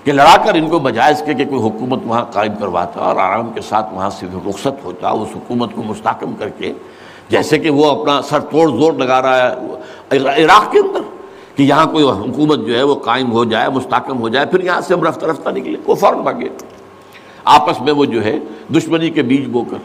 کہ 0.04 0.12
لڑا 0.12 0.36
کر 0.44 0.54
ان 0.54 0.68
کو 0.68 0.78
بجائے 0.78 1.12
اس 1.12 1.22
کے 1.26 1.34
کہ 1.34 1.44
کوئی 1.44 1.60
حکومت 1.60 2.00
وہاں 2.04 2.24
قائم 2.24 2.52
کرواتا 2.60 3.00
اور 3.00 3.16
آرام 3.16 3.52
کے 3.54 3.60
ساتھ 3.60 3.94
وہاں 3.94 4.10
سے 4.10 4.26
رخصت 4.48 4.84
ہوتا، 4.84 5.10
اس 5.10 5.28
حکومت 5.34 5.74
کو 5.74 5.82
مستحکم 5.82 6.34
کر 6.34 6.48
کے، 6.48 6.72
جیسے 7.28 7.58
کہ 7.58 7.70
وہ 7.70 7.90
اپنا 7.90 8.22
سر 8.22 8.40
توڑ 8.40 8.70
زور 8.70 8.92
لگا 8.92 9.22
رہا 9.22 9.52
ہے 9.52 10.44
عراق 10.44 10.72
کے 10.72 10.78
اندر 10.78 11.00
کہ 11.56 11.62
یہاں 11.62 11.86
کوئی 11.86 12.04
حکومت 12.04 12.66
جو 12.66 12.76
ہے 12.76 12.82
وہ 12.82 12.94
قائم 12.94 13.32
ہو 13.32 13.44
جائے، 13.44 13.68
مستحکم 13.68 14.20
ہو 14.20 14.28
جائے، 14.28 14.46
پھر 14.46 14.64
یہاں 14.64 14.80
سے 14.80 14.94
ہم 14.94 15.04
رفتہ 15.04 15.26
رفتہ 15.26 15.50
نکلے 15.50 15.78
وہ 15.86 15.94
فوراً 15.94 16.20
بھاگے۔ 16.20 16.48
آپس 17.44 17.80
میں 17.80 17.92
وہ 17.92 18.04
جو 18.04 18.24
ہے 18.24 18.38
دشمنی 18.76 19.10
کے 19.10 19.22
بیچ 19.22 19.46
بو 19.46 19.64
کر۔ 19.64 19.76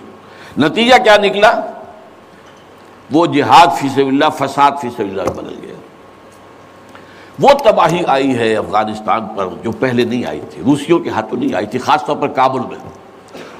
نتیجہ 0.58 0.96
کیا 1.04 1.18
نکلا؟ 1.18 1.62
وہ 3.12 3.25
جہاد 3.25 3.68
فی 3.80 4.01
اللہ، 4.01 4.25
فساد 4.38 4.72
فی 4.82 4.88
اللہ 4.98 5.22
بدل 5.22 5.56
گیا۔ 5.62 5.74
وہ 7.39 7.50
تباہی 7.66 8.01
آئی 8.08 8.38
ہے 8.38 8.56
افغانستان 8.56 9.28
پر 9.36 9.48
جو 9.63 9.72
پہلے 9.72 10.04
نہیں 10.04 10.25
آئی 10.25 10.42
تھی، 10.50 10.62
روسیوں 10.66 11.00
کے 11.00 11.10
ہاتھوں 11.10 11.39
نہیں 11.39 11.56
آئی 11.56 11.66
تھی، 11.66 11.80
خاص 11.80 12.06
طور 12.06 12.18
پر 12.18 12.28
کابل 12.28 12.60
میں۔ 12.60 12.78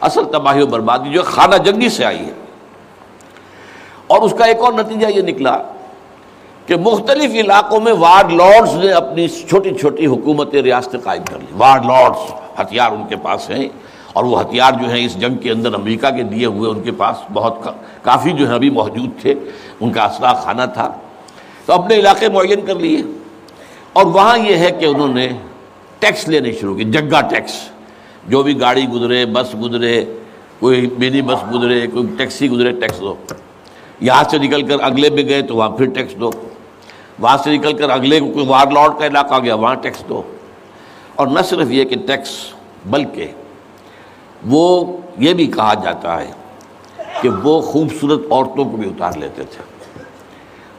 اصل 0.01 0.24
تباہی 0.32 0.62
و 0.62 0.68
بربادی 0.68 1.12
جو 1.12 1.22
خانہ 1.24 1.56
جنگی 1.56 1.89
سے 1.89 2.06
آئی 2.06 2.20
ہے۔ 2.20 2.34
اور 4.08 4.22
اس 4.22 4.34
کا 4.38 4.46
ایک 4.46 4.58
اور 4.58 4.74
نتیجہ 4.74 5.08
یہ 5.08 5.22
نکلا 5.22 5.58
کہ 6.65 6.75
مختلف 6.75 7.32
علاقوں 7.32 7.79
میں 7.79 7.94
وارڈ 7.94 8.34
لارڈز 8.34 8.74
نے 8.74 8.91
اپنی 8.91 9.27
چھوٹی 9.27 9.75
چھوٹی 9.75 10.06
حکومت 10.06 10.56
ریاستیں 10.56 11.00
قائم 11.00 11.24
کر 11.24 11.39
لی۔ 11.39 11.46
Ward 11.58 11.86
Lords. 11.86 12.32
ہتھیار 12.61 12.91
ان 12.91 13.03
کے 13.09 13.15
پاس 13.15 13.49
ہیں 13.49 13.69
اور 14.13 14.23
وہ 14.23 14.41
ہتھیار 14.41 14.71
جو 14.71 14.89
ہیں 14.89 15.05
اس 15.05 15.19
جنگ 15.19 15.37
کے 15.37 15.51
اندر 15.51 15.73
امریکہ 15.73 16.09
کے 16.09 16.23
دیے 16.23 16.45
ہوئے 16.45 16.69
ان 16.69 16.83
کے 16.83 16.91
پاس 16.91 17.15
بہت 17.33 17.53
کافی 18.01 18.31
جو 18.31 18.49
ہے 18.49 18.55
ابھی 18.55 18.69
موجود 18.69 19.21
تھے، 19.21 19.35
ان 19.79 19.91
کا 19.91 20.03
اسلحہ 20.03 20.33
خانہ 20.33 20.61
تھا۔ 20.73 20.93
تو 21.65 21.73
اپنے 21.73 21.95
علاقے 21.95 22.29
معین 22.29 22.65
کر 22.65 22.75
لیے۔ 22.75 23.01
اور 23.93 24.05
وہاں 24.05 24.37
یہ 24.37 24.55
ہے 24.55 24.71
کہ 24.71 24.85
انہوں 24.85 25.07
نے 25.07 25.29
ٹیکس 25.99 26.27
لینے 26.27 26.51
شروع 26.51 26.75
کی، 26.75 26.83
جگہ 26.83 27.21
ٹیکس۔ 27.29 27.69
جو 28.27 28.43
بھی 28.43 28.61
گاڑی 28.61 28.87
گزرے، 28.87 29.25
بس 29.25 29.55
گزرے، 29.61 30.05
کوئی 30.59 30.89
منی 30.97 31.21
بس 31.21 31.53
گزرے، 31.53 31.87
کوئی 31.87 32.07
ٹیکسی 32.17 32.49
گزرے، 32.49 32.71
ٹیکس 32.71 32.99
دو۔ 32.99 33.15
یہاں 33.99 34.23
سے 34.29 34.37
نکل 34.37 34.61
کر 34.67 34.79
اگلے 34.79 35.09
میں 35.09 35.23
گئے 35.29 35.41
تو 35.41 35.55
وہاں 35.55 35.69
پھر 35.69 35.85
ٹیکس 35.85 36.15
دو۔ 36.15 36.31
وہاں 37.19 37.37
سے 37.37 37.57
نکل 37.57 37.73
کر 37.73 37.89
اگلے 37.89 38.19
کوئی 38.19 38.45
وار 38.47 38.67
لاڈ 38.67 38.99
کا 38.99 39.05
علاقہ 39.05 39.39
گیا، 39.43 39.55
وہاں 39.55 39.75
ٹیکس 39.75 40.03
دو۔ 40.09 40.21
اور 41.19 41.27
نہ 41.27 41.41
صرف 41.45 41.71
یہ 41.71 41.83
کہ 41.83 41.95
ٹیکس، 42.07 42.29
بلکہ 42.89 43.31
وہ 44.49 44.85
یہ 45.17 45.33
بھی 45.33 45.47
کہا 45.47 45.73
جاتا 45.83 46.19
ہے 46.21 46.31
کہ 47.21 47.29
وہ 47.43 47.59
خوبصورت 47.61 48.31
عورتوں 48.31 48.65
کو 48.65 48.77
بھی 48.77 48.88
اتار 48.89 49.17
لیتے 49.19 49.43
تھے 49.51 49.63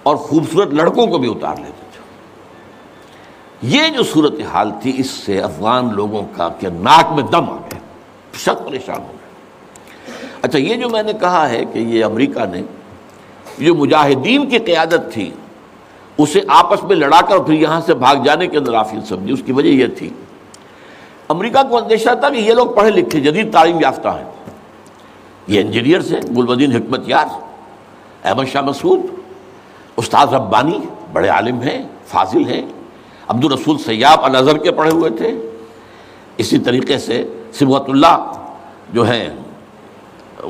اور 0.02 0.16
خوبصورت 0.16 0.72
لڑکوں 0.74 1.06
کو 1.06 1.18
بھی 1.18 1.30
اتار 1.30 1.56
لیتے 1.56 1.84
تھے۔ 1.92 3.68
یہ 3.68 3.88
جو 3.96 4.02
صورت 4.02 4.40
حال 4.52 4.70
تھی، 4.82 4.92
اس 4.96 5.10
سے 5.10 5.40
افغان 5.40 5.92
لوگوں 5.94 6.22
کا 6.36 6.48
کہ 6.60 6.68
ناک 6.68 7.12
میں 7.14 7.24
دم 7.32 7.50
آ 7.50 7.56
گیا، 7.70 7.78
شک 8.38 8.64
پریشان 8.66 8.98
ہو 8.98 9.12
گئے 9.12 10.16
اچھا 10.42 10.58
یہ 10.58 10.74
جو 10.76 10.88
میں 10.88 11.02
نے 11.02 11.12
کہا 11.20 11.48
ہے 11.50 11.64
کہ 11.72 11.78
یہ 11.78 12.04
امریکہ 12.04 12.44
نے 12.52 12.62
جو 13.58 13.74
مجاہدین 13.74 14.48
کی 14.50 14.58
قیادت 14.58 15.12
تھی، 15.12 15.30
اسے 16.18 16.40
آپس 16.48 16.82
میں 16.84 16.96
لڑا 16.96 17.20
کر 17.28 17.38
پھر 17.38 17.54
یہاں 17.54 17.80
سے 17.86 17.94
بھاگ 17.94 18.16
جانے 18.24 18.46
کے 18.46 18.58
اندر 18.58 18.74
آفیل 18.74 19.00
سمجھی۔ 19.08 19.32
اس 19.32 19.42
کی 19.46 19.52
وجہ 19.52 19.68
یہ 19.68 19.86
تھی 19.98 20.08
امریکہ 21.30 21.62
کو 21.70 21.76
اندیشہ 21.78 22.14
تھا 22.20 22.28
کہ 22.30 22.36
یہ 22.36 22.54
لوگ 22.54 22.66
پڑھے 22.66 22.90
لکھے 22.90 23.20
جدید 23.20 23.52
تعلیم 23.52 23.80
یافتہ 23.80 24.08
ہیں۔ 24.08 24.24
یہ 25.46 25.60
انجینئرس 25.60 26.12
ہیں 26.12 26.20
گلبدین 26.36 26.72
حکمت 26.72 27.08
یار، 27.08 27.26
احمد 28.24 28.48
شاہ 28.52 28.62
مسعود، 28.62 29.00
استاد 29.96 30.26
ربانی 30.26 30.78
بڑے 31.12 31.28
عالم 31.28 31.60
ہیں، 31.62 31.82
فاضل 32.06 32.44
ہیں 32.46 32.62
عبد 33.28 33.44
الرسول 33.44 33.78
سیاب 33.78 34.24
الازہر 34.24 34.58
کے 34.58 34.70
پڑھے 34.72 34.90
ہوئے 34.90 35.10
تھے۔ 35.10 35.30
اسی 36.38 36.58
طریقے 36.58 36.98
سے 36.98 37.22
سبغت 37.52 37.88
اللہ 37.88 38.32
جو 38.92 39.02
ہیں، 39.10 39.28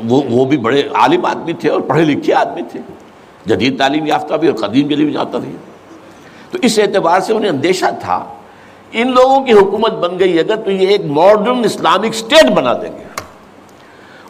وہ 0.09 0.23
وہ 0.31 0.45
بھی 0.45 0.57
بڑے 0.57 0.83
عالم 0.95 1.25
آدمی 1.25 1.53
تھے 1.53 1.71
اور 1.71 1.81
پڑھے 1.81 2.05
لکھے 2.05 2.35
آدمی 2.35 2.63
تھے۔ 2.71 2.81
جدید 3.47 3.79
تعلیم 3.79 4.07
یافتہ 4.07 4.35
بھی 4.35 4.49
اور 4.49 4.57
قدیم 4.57 4.89
کے 4.89 4.95
لیے 4.95 5.05
بھی 5.05 5.13
جاتا 5.13 5.39
بھی 5.39 5.57
تو 6.51 6.59
اس 6.63 6.79
اعتبار 6.79 7.21
سے 7.21 7.33
انہیں 7.33 7.51
اندیشہ 7.51 7.87
تھا 8.01 8.25
ان 8.93 9.11
لوگوں 9.11 9.41
کی 9.41 9.53
حکومت 9.53 9.93
بن 9.93 10.19
گئی 10.19 10.39
اگر 10.39 10.57
تو 10.57 10.71
یہ 10.71 10.89
ایک 10.89 11.01
ماڈرن 11.05 11.65
اسلامک 11.65 12.07
اسٹیٹ 12.07 12.51
بنا 12.51 12.73
دیں 12.73 12.99
گے۔ 12.99 13.05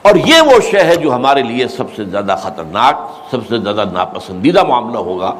اور 0.03 0.15
یہ 0.15 0.41
وہ 0.41 0.61
شے 0.71 0.81
ہے 0.81 0.97
جو 0.97 1.15
ہمارے 1.15 1.43
لیے 1.43 1.69
سب 1.69 1.85
سے 1.97 2.05
زیادہ 2.05 2.37
خطرناک، 2.39 2.95
سب 3.31 3.39
سے 3.49 3.59
زیادہ 3.59 3.85
ناپسندیدہ 3.93 4.65
معاملہ 4.65 4.99
ہوگا۔ 4.99 5.35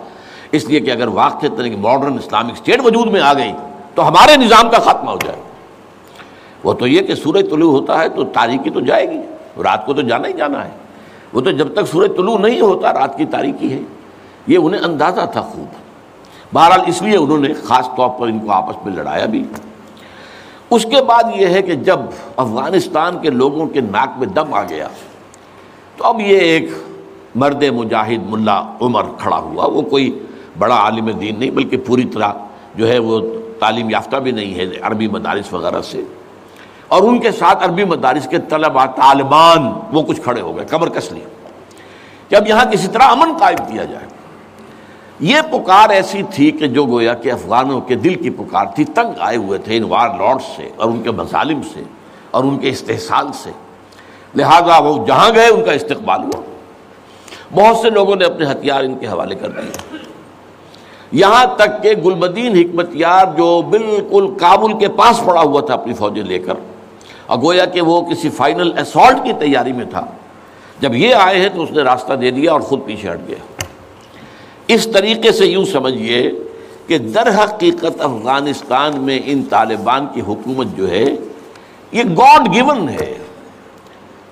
اس 0.53 0.65
لیے 0.65 0.81
کہ 0.81 0.91
اگر 0.91 1.09
واقع 1.09 1.47
طرح 1.57 1.67
ماڈرن 1.79 2.15
اسلامک 2.15 2.53
اسٹیٹ 2.53 2.81
وجود 2.85 3.07
میں 3.07 3.21
آ 3.21 3.33
گئی 3.33 3.53
تو 3.95 4.09
ہمارے 4.09 4.37
نظام 4.37 4.71
کا 4.71 4.79
خاتمہ 4.79 5.11
ہو 5.11 5.17
جائے۔ 5.25 5.43
وہ 6.65 6.73
تو 6.73 6.87
یہ 6.87 7.03
کہ 7.03 7.15
سورج 7.15 7.51
طلوع 7.51 7.81
ہوتا 7.81 7.99
ہے 7.99 8.09
تو 8.09 8.25
تاریخی 8.25 8.71
تو 8.71 8.81
جائے 8.81 9.11
گی، 9.11 9.21
رات 9.63 9.87
کو 9.87 9.95
تو 9.95 10.03
جانا 10.03 10.29
ہی 10.29 10.33
جانا 10.33 10.65
ہے۔ 10.65 10.71
وہ 11.33 11.41
تو 11.41 11.51
جب 11.51 11.73
تک 11.73 11.89
سورج 11.91 12.17
طلوع 12.17 12.39
نہیں 12.39 12.61
ہوتا، 12.61 12.93
رات 12.93 13.19
کی 13.19 13.25
تاریخی 13.25 13.73
ہے۔ 13.73 13.81
یہ 14.47 14.59
انہیں 14.59 14.81
اندازہ 14.81 15.21
تھا 15.33 15.41
خوب۔ 15.41 15.90
بہرحال 16.55 16.81
اس 16.87 17.03
لیے 17.03 17.17
انہوں 17.17 17.39
نے 17.39 17.55
خاص 17.55 17.89
طور 17.97 18.09
پر 18.09 18.27
ان 18.27 18.39
کو 18.39 18.53
آپس 18.53 18.87
میں 18.87 18.97
لڑایا 18.97 19.27
بھی۔ 19.27 19.45
اس 20.71 20.83
کے 20.83 21.03
بعد 21.03 21.23
یہ 21.35 21.47
ہے 21.47 21.63
کہ 21.63 21.75
جب 21.75 22.01
افغانستان 22.37 23.19
کے 23.19 23.31
لوگوں 23.31 23.67
کے 23.67 23.81
ناک 23.81 24.19
میں 24.19 24.27
دم 24.27 24.55
آ 24.55 24.63
گیا، 24.63 24.89
تو 25.97 26.05
اب 26.05 26.21
یہ 26.21 26.39
ایک 26.39 26.71
مرد 27.35 27.63
مجاہد 27.63 28.31
ملا 28.31 28.63
عمر 28.81 29.03
کھڑا 29.19 29.37
ہوا۔ 29.37 29.67
وہ 29.67 29.83
کوئی 29.83 30.19
بڑا 30.59 30.75
عالم 30.75 31.11
دین 31.11 31.39
نہیں، 31.39 31.51
بلکہ 31.51 31.77
پوری 31.77 32.05
طرح 32.05 32.33
جو 32.75 32.89
ہے 32.89 32.99
وہ 32.99 33.21
تعلیم 33.61 33.91
یافتہ 33.91 34.17
بھی 34.17 34.31
نہیں 34.31 34.55
ہے 34.55 34.67
عربی 34.83 35.09
مدارس 35.09 35.53
وغیرہ 35.53 35.83
سے۔ 35.83 36.03
اور 36.89 37.03
ان 37.03 37.19
کے 37.19 37.33
ساتھ 37.33 37.65
عربی 37.65 37.85
مدارس 37.85 38.29
کے 38.29 38.39
طلبا 38.39 38.87
طالبان، 38.87 39.73
وہ 39.93 40.03
کچھ 40.03 40.21
کھڑے 40.21 40.41
ہو 40.41 40.57
گئے 40.57 40.65
کمر 40.65 40.89
کس 40.89 41.13
لی 41.13 41.21
کہ 42.29 42.35
اب 42.35 42.49
یہاں 42.49 42.65
کسی 42.65 42.89
طرح 42.89 43.03
امن 43.03 43.37
قائم 43.41 43.73
کیا 43.73 43.85
جائے۔ 43.85 44.07
یہ 45.21 45.41
پکار 45.51 45.91
ایسی 45.91 46.23
تھی 46.31 46.51
کہ 46.51 46.67
جو 46.67 46.85
گویا 46.87 47.15
کہ 47.15 47.33
افغانوں 47.33 47.81
کے 47.81 47.95
دل 47.95 48.15
کی 48.15 48.31
پکار 48.31 48.67
تھی، 48.75 48.85
تنگ 48.85 49.21
آئے 49.21 49.37
ہوئے 49.37 49.59
تھے 49.59 49.77
ان 49.77 49.85
وار 49.89 50.09
لارڈ 50.19 50.43
سے 50.57 50.69
اور 50.77 50.89
ان 50.89 51.03
کے 51.03 51.11
مظالم 51.11 51.61
سے 51.75 51.83
اور 52.31 52.45
ان 52.45 52.59
کے 52.59 52.69
استحصال 52.69 53.27
سے۔ 53.35 53.51
لہذا 54.35 54.79
وہ 54.79 55.07
جہاں 55.07 55.31
گئے، 55.35 55.49
ان 55.49 55.65
کا 55.65 55.73
استقبال 55.73 56.21
ہوا۔ 56.21 56.41
بہت 57.55 57.77
سے 57.77 57.91
لوگوں 57.91 58.17
نے 58.17 58.25
اپنے 58.25 58.51
ہتھیار 58.51 58.85
ان 58.85 58.95
کے 58.99 59.07
حوالے 59.07 59.35
کر 59.35 59.51
دیے۔ 59.51 59.99
یہاں 61.13 61.45
تک 61.57 61.83
کہ 61.83 61.93
گلبدین 62.05 62.57
حکمت 62.57 62.91
یار 62.95 63.27
جو 63.37 63.51
بالکل 63.71 64.27
کابل 64.41 64.79
کے 64.79 64.89
پاس 64.97 65.23
پڑا 65.27 65.41
ہوا 65.41 65.61
تھا 65.61 65.75
اپنی 65.75 65.95
فوجیں 65.95 66.23
لے 66.23 66.39
کر، 66.39 66.55
اور 67.27 67.39
گویا 67.39 67.65
کہ 67.65 67.81
وہ 67.81 68.01
کسی 68.03 68.31
فائنل 68.31 68.73
اسالٹ 68.79 69.25
کی 69.25 69.33
تیاری 69.41 69.73
میں 69.73 69.85
تھا۔ 69.91 70.05
جب 70.81 70.95
یہ 70.95 71.15
آئے 71.15 71.41
ہیں 71.41 71.49
تو 71.49 71.63
اس 71.63 71.71
نے 71.71 71.83
راستہ 71.83 72.13
دے 72.13 72.31
دیا 72.31 72.53
اور 72.53 72.61
خود 72.61 72.85
پیچھے 72.87 73.13
ہٹ 73.13 73.29
گیا۔ 73.29 73.60
اس 74.75 74.89
طریقے 74.93 75.33
سے 75.33 75.47
یوں 75.47 75.65
سمجھیے 75.65 76.33
کہ 76.87 76.99
در 76.99 77.45
حقیقت 77.45 78.01
افغانستان 78.01 78.99
میں 78.99 79.21
ان 79.25 79.43
طالبان 79.43 80.07
کی 80.15 80.21
حکومت 80.21 80.67
جو 80.77 80.91
ہے، 80.91 81.05
یہ 81.93 82.03
گاڈ 82.19 82.55
گیون 82.55 82.89
ہے۔ 82.89 83.15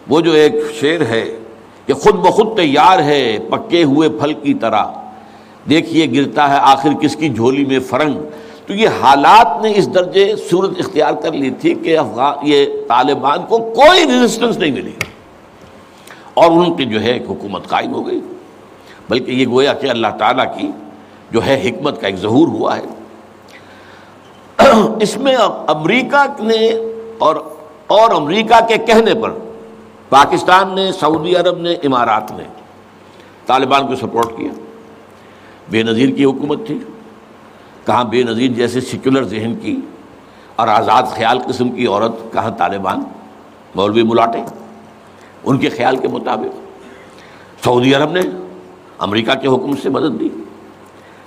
وہ 0.09 0.21
جو 0.21 0.33
ایک 0.33 0.55
شعر 0.81 1.01
ہے 1.01 1.39
کہ 1.87 1.95
خود 1.95 2.15
بخود 2.15 2.57
تیار 2.57 2.99
ہے 2.99 3.39
پکے 3.51 3.85
ہوئے 3.85 4.09
پھل 4.09 4.33
کی 4.33 4.55
طرح۔ 4.55 4.85
دیکھیے 5.71 6.07
گرتا 6.13 6.51
ہے 6.51 6.57
آخر 6.61 6.89
کس 6.93 7.17
کی 7.17 7.29
جھولی 7.29 7.65
میں 7.65 7.79
فرنگ۔ 7.79 8.19
تو 8.67 8.75
یہ 8.75 8.89
حالات 9.01 9.63
نے 9.63 9.73
اس 9.77 9.95
درجے 9.95 10.35
صورت 10.51 10.71
اختیار 10.79 11.13
کر 11.13 11.33
لی 11.33 11.51
تھی 11.51 11.75
کہ 11.75 11.99
افغان، 11.99 12.35
یہ 12.43 12.67
طالبان 12.89 13.39
کو 13.49 13.59
کوئی 13.59 14.05
ریزسٹنس 14.05 14.57
نہیں 14.59 14.73
ملی۔ 14.73 14.93
اور 16.35 16.51
ان 16.51 16.77
کی 16.77 16.85
جو 16.85 17.03
ہے 17.03 17.13
ایک 17.13 17.23
حکومت 17.29 17.69
قائم 17.69 17.95
ہو 17.95 18.07
گئی۔ 18.07 18.21
بلکہ 19.09 19.31
یہ 19.31 19.47
گویا 19.47 19.73
کہ 19.73 19.91
اللہ 19.91 20.07
تعالیٰ 20.19 20.59
کی 20.59 20.71
جو 21.31 21.47
ہے 21.47 21.63
حکمت 21.65 22.01
کا 22.01 22.07
ایک 22.07 22.17
ظہور 22.17 22.49
ہوا 22.49 22.77
ہے۔ 22.77 22.83
اس 25.01 25.17
میں 25.17 25.37
امریکہ 25.67 26.43
نے 26.43 26.71
اور 27.19 27.37
اور 27.87 28.11
امریکہ 28.11 28.67
کے 28.69 28.79
کہنے 28.79 29.15
پر 29.23 29.33
پاکستان 30.09 30.75
نے، 30.75 30.93
سعودی 30.93 31.37
عرب 31.37 31.59
نے، 31.59 31.73
امارات 31.73 32.33
نے 32.33 32.45
طالبان 33.47 33.87
کو 33.87 33.97
سپورٹ 33.97 34.27
کیا۔ 34.37 34.53
بے 35.71 35.83
نظیر 35.83 36.09
کی 36.09 36.25
حکومت 36.25 36.67
تھی۔ 36.67 36.79
کہاں 37.87 38.05
بے 38.05 38.23
نظیر 38.23 38.51
جیسے 38.51 38.81
سیکولر 38.81 39.23
ذہن 39.23 39.55
کی 39.63 39.81
اور 40.57 40.69
آزاد 40.69 41.03
خیال 41.03 41.39
قسم 41.39 41.69
کی 41.69 41.87
عورت، 41.87 42.33
کہاں 42.33 42.51
طالبان، 42.51 43.03
مولوی 43.75 44.03
ملاٹے۔ 44.03 44.43
ان 45.45 45.59
کے 45.59 45.69
خیال 45.69 45.97
کے 45.97 46.09
مطابق 46.09 46.59
سعودی 47.65 47.95
عرب 47.95 48.11
نے 48.11 48.21
امریکہ 48.99 49.35
کے 49.35 49.49
حکم 49.49 49.77
سے 49.77 49.89
مدد 49.89 50.21
دی، 50.21 50.29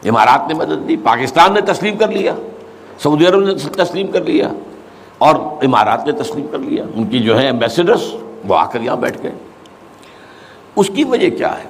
امارات 0.09 0.47
نے 0.47 0.53
مدد 0.53 0.87
دی، 0.87 0.95
پاکستان 0.97 1.53
نے 1.53 1.61
تسلیم 1.61 1.97
کر 1.97 2.07
لیا، 2.07 2.33
سعودی 2.99 3.27
عرب 3.27 3.39
نے 3.39 3.53
تسلیم 3.53 4.07
کر 4.07 4.23
لیا 4.23 4.49
اور 5.17 5.35
امارات 5.35 6.05
نے 6.05 6.11
تسلیم 6.11 6.47
کر 6.51 6.59
لیا۔ 6.59 6.83
ان 6.95 7.07
کی 7.07 7.19
جو 7.19 7.39
ہے 7.39 7.45
ایمبیسڈرس 7.45 8.13
وہ 8.47 8.55
آ 8.55 8.65
کر 8.65 8.81
یہاں 8.81 8.95
بیٹھ 8.95 9.23
گئے۔ 9.23 9.31
اس 10.75 10.89
کی 10.95 11.03
وجہ 11.03 11.29
کیا 11.29 11.57
ہے؟ 11.57 11.63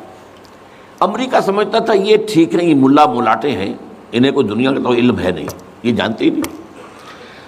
امریکہ 0.99 1.39
سمجھتا 1.39 1.79
تھا 1.79 1.93
یہ 1.93 2.17
ٹھیک 2.33 2.55
نہیں 2.55 2.73
ملا 2.73 3.05
ملاٹے 3.05 3.51
ہیں، 3.51 3.73
انہیں 4.11 4.31
کوئی 4.31 4.47
دنیا 4.47 4.71
کا 4.71 4.79
تو 4.83 4.93
علم 4.93 5.19
ہے 5.19 5.31
نہیں، 5.31 5.47
یہ 5.83 5.91
جانتے 5.91 6.25
ہی 6.25 6.29
نہیں۔ 6.29 6.61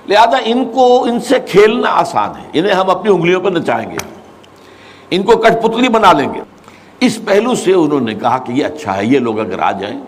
لہذا 0.09 0.37
ان 0.45 0.65
کو، 0.73 1.03
ان 1.03 1.19
سے 1.19 1.39
کھیلنا 1.39 1.89
آسان 1.89 2.29
ہے، 2.29 2.49
انہیں 2.53 2.73
ہم 2.73 2.89
اپنی 2.89 3.11
انگلیوں 3.11 3.41
پر 3.41 3.51
نچائیں 3.51 3.91
گے، 3.91 3.97
ان 5.09 5.23
کو 5.23 5.37
کٹ 5.37 5.63
پتلی 5.63 5.89
بنا 5.89 6.13
لیں 6.13 6.33
گے۔ 6.33 6.41
اس 7.05 7.19
پہلو 7.25 7.55
سے 7.55 7.73
انہوں 7.73 7.99
نے 7.99 8.15
کہا 8.15 8.37
کہ 8.37 8.51
یہ 8.51 8.65
اچھا 8.65 8.97
ہے، 8.97 9.05
یہ 9.05 9.19
لوگ 9.19 9.39
اگر 9.39 9.59
آ 9.59 9.71
جائیں 9.71 9.99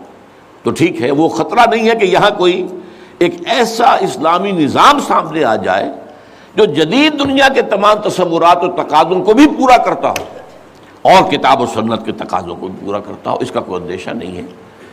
تو 0.64 0.72
ٹھیک 0.72 1.02
ہے، 1.02 1.12
وہ 1.12 1.30
خطرہ 1.30 1.70
نہیں 1.72 1.90
ہے 1.90 1.96
کہ 1.96 2.06
یہاں 2.06 2.30
کوئی 2.38 2.68
ایک 3.18 3.36
ایسا 3.46 3.96
اسلامی 3.96 4.52
نظام 4.52 5.00
سامنے 5.00 5.44
آ 5.44 5.56
جائے 5.56 5.92
جو 6.56 6.66
جدید 6.66 7.20
دنیا 7.20 7.48
کے 7.50 7.62
تمام 7.62 7.98
تصورات 8.10 8.64
و 8.64 8.84
تقاضوں 8.84 9.24
کو 9.24 9.34
بھی 9.34 9.48
پورا 9.48 9.78
کرتا 9.78 10.10
ہو 10.10 10.24
اور 11.02 11.32
کتاب 11.32 11.62
و 11.62 11.66
سنت 11.66 12.06
کے 12.06 12.12
تقاضوں 12.12 12.56
کو 12.56 12.68
بھی 12.68 12.86
پورا 12.86 13.00
کرتا 13.00 13.32
ہو، 13.32 13.38
اس 13.40 13.52
کا 13.52 13.60
کوئی 13.60 13.82
اندیشہ 13.82 14.10
نہیں 14.10 14.38
ہے۔ 14.38 14.42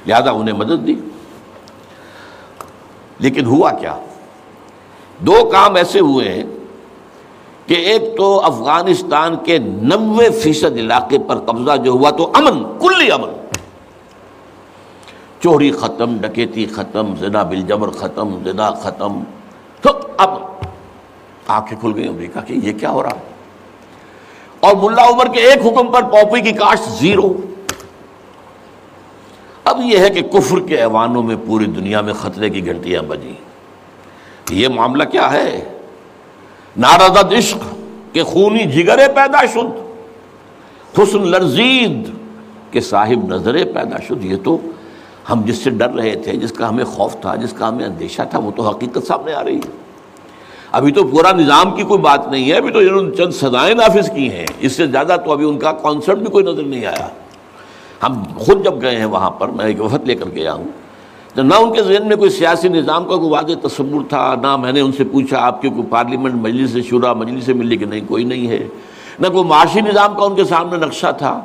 لہذا 0.07 0.31
انہیں 0.31 0.57
مدد 0.57 0.87
دی۔ 0.87 0.95
لیکن 3.19 3.45
ہوا 3.45 3.71
کیا؟ 3.71 3.97
دو 5.19 5.51
کام 5.53 5.75
ایسے 5.75 6.01
ہوئے 6.01 6.29
ہیں 6.29 6.43
کہ 7.67 7.75
ایک 7.75 8.17
تو 8.17 8.41
افغانستان 8.45 9.37
کے 9.45 9.59
نوے 9.59 10.31
فیصد 10.31 10.77
علاقے 10.77 11.19
پر 11.29 11.39
قبضہ 11.39 11.77
جو 11.77 11.91
ہوا 11.91 12.11
تو 12.11 12.31
امن، 12.35 12.79
کلی 12.81 13.11
امن۔ 13.11 13.29
چوری 15.41 15.71
ختم، 15.71 16.17
ڈکیتی 16.21 16.67
ختم، 16.67 17.17
زنا 17.17 17.43
بل 17.43 17.63
جبر 17.63 17.91
ختم، 17.91 18.45
زنا 18.45 18.71
ختم، 18.71 19.23
تو 19.81 19.91
اب 20.17 20.31
آنکھیں 21.47 21.79
کھل 21.81 21.93
گئی 21.95 22.09
امریکہ 22.09 22.41
کی، 22.47 22.61
یہ 22.63 22.73
کیا 22.73 22.91
ہو 22.91 23.03
رہا 23.03 23.11
ہے؟ 23.11 23.33
اور 24.61 24.77
ملا 24.77 25.09
عمر 25.09 25.29
کے 25.29 25.41
ایک 25.41 25.67
حکم 25.67 25.93
پر 25.93 26.03
پاپی 26.03 26.41
کی 26.41 26.53
کاشت 26.53 26.89
زیرو۔ 26.89 27.33
اب 29.65 29.81
یہ 29.85 29.99
ہے 29.99 30.11
کہ 30.11 30.23
کفر 30.23 30.61
کے 30.61 30.77
ایوانوں 30.77 31.23
میں 31.23 31.37
پوری 31.47 31.65
دنیا 31.65 32.01
میں 32.01 32.13
خطرے 32.13 32.51
کی 32.51 32.67
گھنٹیاں 32.67 33.03
بجی 33.03 33.35
یہ 34.51 34.69
معاملہ 34.69 35.05
کیا 35.05 35.33
ہے؟ 35.33 35.72
نارد 36.77 37.33
عشق 37.33 37.59
کے 38.13 38.23
خونی 38.23 38.65
جگرے 38.65 39.07
پیدا 39.15 39.47
شد، 39.47 39.81
حسن 40.99 41.29
لرزید 41.29 42.09
کے 42.71 42.81
صاحب 42.81 43.35
نظرے 43.35 43.65
پیدا 43.65 43.97
شد۔ 44.09 44.25
یہ 44.25 44.37
تو 44.45 44.59
ہم 45.31 45.43
جس 45.45 45.57
سے 45.57 45.71
ڈر 45.71 45.91
رہے 45.91 46.15
تھے، 46.15 46.33
جس 46.33 46.53
کا 46.53 46.69
ہمیں 46.69 46.85
خوف 46.85 47.17
تھا، 47.21 47.35
جس 47.35 47.53
کا 47.53 47.69
ہمیں 47.69 47.85
اندیشہ 47.85 48.23
تھا، 48.31 48.39
وہ 48.39 48.51
تو 48.57 48.63
حقیقت 48.63 49.07
سامنے 49.07 49.33
آ 49.33 49.45
رہی 49.45 49.57
ہے۔ 49.57 49.71
ابھی 50.73 50.93
تو 50.93 51.05
پورا 51.05 51.33
نظام 51.33 51.77
کی 51.77 51.83
کوئی 51.83 52.01
بات 52.01 52.29
نہیں 52.29 52.51
ہے، 52.51 52.57
ابھی 52.57 52.71
تو 52.71 52.79
انہوں 52.79 53.03
نے 53.03 53.17
چند 53.17 53.31
سزائیں 53.31 53.75
نافذ 53.75 54.11
کی 54.15 54.31
ہیں۔ 54.31 54.47
اس 54.61 54.73
سے 54.73 54.87
زیادہ 54.87 55.17
تو 55.25 55.33
ابھی 55.33 55.49
ان 55.49 55.59
کا 55.59 55.73
کانسرٹ 55.73 56.19
بھی 56.19 56.27
کوئی 56.27 56.45
نظر 56.45 56.63
نہیں 56.63 56.87
آیا۔ 56.87 57.09
ہم 58.03 58.23
خود 58.39 58.65
جب 58.65 58.83
گئے 58.83 58.97
ہیں 58.97 59.05
وہاں 59.05 59.31
پر، 59.31 59.49
میں 59.49 59.65
ایک 59.65 59.83
وفد 59.83 60.07
لے 60.07 60.15
کر 60.15 60.29
گیا 60.35 60.53
ہوں۔ 60.53 60.82
تو 61.35 61.43
نہ 61.43 61.55
ان 61.55 61.73
کے 61.73 61.83
ذہن 61.83 62.09
میں 62.09 62.17
کوئی 62.17 62.31
سیاسی 62.31 62.69
نظام 62.69 63.05
کا 63.05 63.17
کوئی 63.17 63.31
واضح 63.31 63.67
تصور 63.67 64.03
تھا، 64.09 64.35
نہ 64.43 64.57
میں 64.57 64.73
نے 64.73 64.81
ان 64.81 64.93
سے 64.93 65.05
پوچھا 65.05 65.47
آپ 65.47 65.63
کی 65.63 65.69
کوئی 65.69 65.83
پارلیمنٹ 65.91 66.35
مجلس 66.35 66.71
سے 66.71 66.83
شورا 66.83 67.13
مجلس 67.13 67.45
سے 67.45 67.53
ملی 67.53 67.77
کہ 67.77 67.85
نہیں، 67.85 68.01
کوئی 68.09 68.25
نہیں 68.25 68.49
ہے۔ 68.49 68.69
نہ 69.21 69.29
کوئی 69.29 69.45
معاشی 69.45 69.81
نظام 69.81 70.15
کا 70.15 70.25
ان 70.25 70.35
کے 70.35 70.45
سامنے 70.45 70.87
نقشہ 70.87 71.07
تھا۔ 71.19 71.41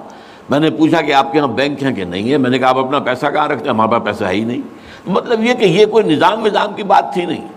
میں 0.50 0.60
نے 0.60 0.70
پوچھا 0.70 1.02
کہ 1.02 1.14
آپ 1.14 1.32
کے 1.32 1.38
یہاں 1.38 1.48
بینک 1.48 1.84
ہیں 1.84 1.94
کہ 1.94 2.04
نہیں 2.04 2.32
ہے؟ 2.32 2.38
میں 2.38 2.50
نے 2.50 2.60
کہا 2.60 2.70
آپ 2.70 2.78
اپنا 2.78 3.00
پیسہ 3.00 3.26
کہاں 3.26 3.48
رکھتے 3.48 3.64
ہیں؟ 3.64 3.70
ہمارے 3.70 3.92
پاس 3.92 4.04
پیسہ 4.04 4.24
ہے 4.24 4.36
ہی 4.36 4.44
نہیں۔ 4.44 4.62
مطلب 5.08 5.44
یہ 5.44 5.54
کہ 5.54 5.66
یہ 5.66 5.86
کوئی 5.86 6.04
نظام 6.06 6.46
نظام 6.46 6.74
کی 6.74 6.84
بات 6.84 7.14
تھی 7.14 7.26
نہیں۔ 7.26 7.48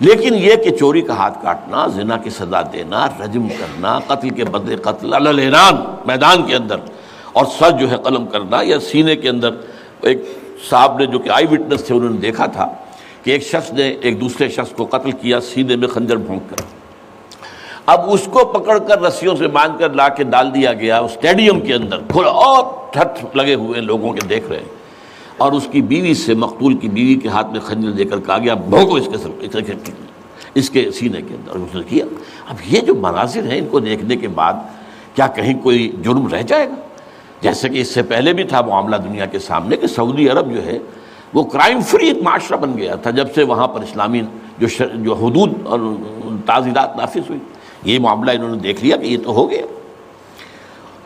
لیکن 0.00 0.34
یہ 0.34 0.54
کہ 0.54 0.70
چوری 0.70 1.00
کا 1.00 1.14
ہاتھ 1.14 1.42
کاٹنا، 1.42 1.86
زنا 1.86 2.16
کی 2.16 2.30
سزا 2.30 2.62
دینا، 2.62 3.06
رجم 3.06 3.48
کرنا، 3.48 3.98
قتل 3.98 4.30
کے 4.30 4.44
بدلے 4.44 4.76
قتل 4.76 5.14
الحران 5.14 5.76
میدان 6.06 6.42
کے 6.42 6.56
اندر 6.56 6.76
اور 7.32 7.44
سر 7.58 7.70
جو 7.70 7.90
ہے 7.90 7.96
قلم 7.96 8.26
کرنا 8.26 8.58
یا 8.62 8.80
سینے 8.80 9.16
کے 9.16 9.28
اندر 9.28 9.50
ایک 10.00 10.39
صاحب 10.68 10.98
نے 10.98 11.06
جو 11.06 11.18
کہ 11.18 11.28
آئی 11.28 11.46
وٹنس 11.46 11.84
تھے، 11.84 11.94
انہوں 11.94 12.10
نے 12.10 12.16
دیکھا 12.16 12.46
تھا 12.46 12.68
کہ 13.22 13.30
ایک 13.30 13.42
شخص 13.42 13.72
نے 13.72 13.88
ایک 13.88 14.20
دوسرے 14.20 14.48
شخص 14.48 14.72
کو 14.72 14.84
قتل 14.84 15.10
کیا، 15.10 15.40
سینے 15.40 15.76
میں 15.76 15.88
خنجر 15.88 16.16
بھونک 16.16 16.50
کر۔ 16.50 16.56
اب 17.86 18.10
اس 18.10 18.28
کو 18.32 18.44
پکڑ 18.44 18.78
کر 18.78 19.02
رسیوں 19.02 19.36
سے 19.36 19.48
باندھ 19.48 19.78
کر 19.78 19.92
لا 19.92 20.08
کے 20.08 20.24
ڈال 20.24 20.54
دیا 20.54 20.72
گیا 20.72 20.98
اسٹیڈیم 20.98 21.60
کے 21.60 21.74
اندر۔ 21.74 21.98
کھلا 22.08 22.28
اور 22.28 22.92
ٹھٹ 22.92 23.36
لگے 23.36 23.54
ہوئے 23.54 23.80
لوگوں 23.80 24.12
کے 24.12 24.26
دیکھ 24.26 24.48
رہے 24.48 24.56
ہیں۔ 24.56 24.80
اور 25.38 25.52
اس 25.52 25.68
کی 25.70 25.82
بیوی 25.82 26.14
سے، 26.14 26.34
مقتول 26.34 26.74
کی 26.74 26.88
بیوی 26.88 27.14
کے 27.14 27.28
ہاتھ 27.28 27.50
میں 27.50 27.60
خنجر 27.60 27.90
دے 27.90 28.04
کر 28.04 28.20
کہا 28.20 28.38
گیا، 28.38 28.54
بھونکو 28.54 28.94
اس 28.94 29.08
کے 29.12 29.18
سر 29.18 29.28
اس 30.54 30.70
کے 30.70 30.90
سینے 30.90 31.22
کے 31.28 31.34
اندر۔ 31.34 31.50
اس 31.54 31.74
نے 31.74 31.82
کیا۔ 31.88 32.04
اب 32.48 32.56
یہ 32.66 32.80
جو 32.80 32.94
مناظر 32.94 33.42
ہیں، 33.42 33.58
ان 33.58 33.66
کو 33.70 33.80
دیکھنے 33.80 34.16
کے 34.16 34.28
بعد 34.28 34.52
کیا 35.14 35.26
کہیں 35.26 35.54
کوئی 35.62 35.92
جرم 36.02 36.28
رہ 36.28 36.42
جائے 36.42 36.68
گا؟ 36.68 36.74
جیسے 37.40 37.68
کہ 37.68 37.80
اس 37.80 37.88
سے 37.88 38.02
پہلے 38.02 38.32
بھی 38.32 38.44
تھا 38.44 38.60
معاملہ 38.60 38.96
دنیا 38.96 39.26
کے 39.26 39.38
سامنے 39.38 39.76
کہ 39.76 39.86
سعودی 39.86 40.28
عرب 40.28 40.54
جو 40.54 40.66
ہے 40.66 40.78
وہ 41.34 41.44
کرائم 41.44 41.80
فری 41.80 42.08
ایک 42.08 42.22
معاشرہ 42.22 42.56
بن 42.56 42.78
گیا 42.78 42.94
تھا، 42.94 43.10
جب 43.10 43.34
سے 43.34 43.42
وہاں 43.42 43.68
پر 43.68 43.80
اسلامی 43.80 44.22
جو 44.58 44.66
جو 44.94 45.14
حدود 45.14 45.52
اور 45.64 45.78
تعزیرات 46.46 46.96
نافذ 46.96 47.30
ہوئی۔ 47.30 47.40
یہ 47.84 47.98
معاملہ 47.98 48.30
انہوں 48.30 48.50
نے 48.50 48.56
دیکھ 48.56 48.84
لیا 48.84 48.96
کہ 48.96 49.06
یہ 49.06 49.16
تو 49.24 49.32
ہو 49.32 49.50
گیا۔ 49.50 49.66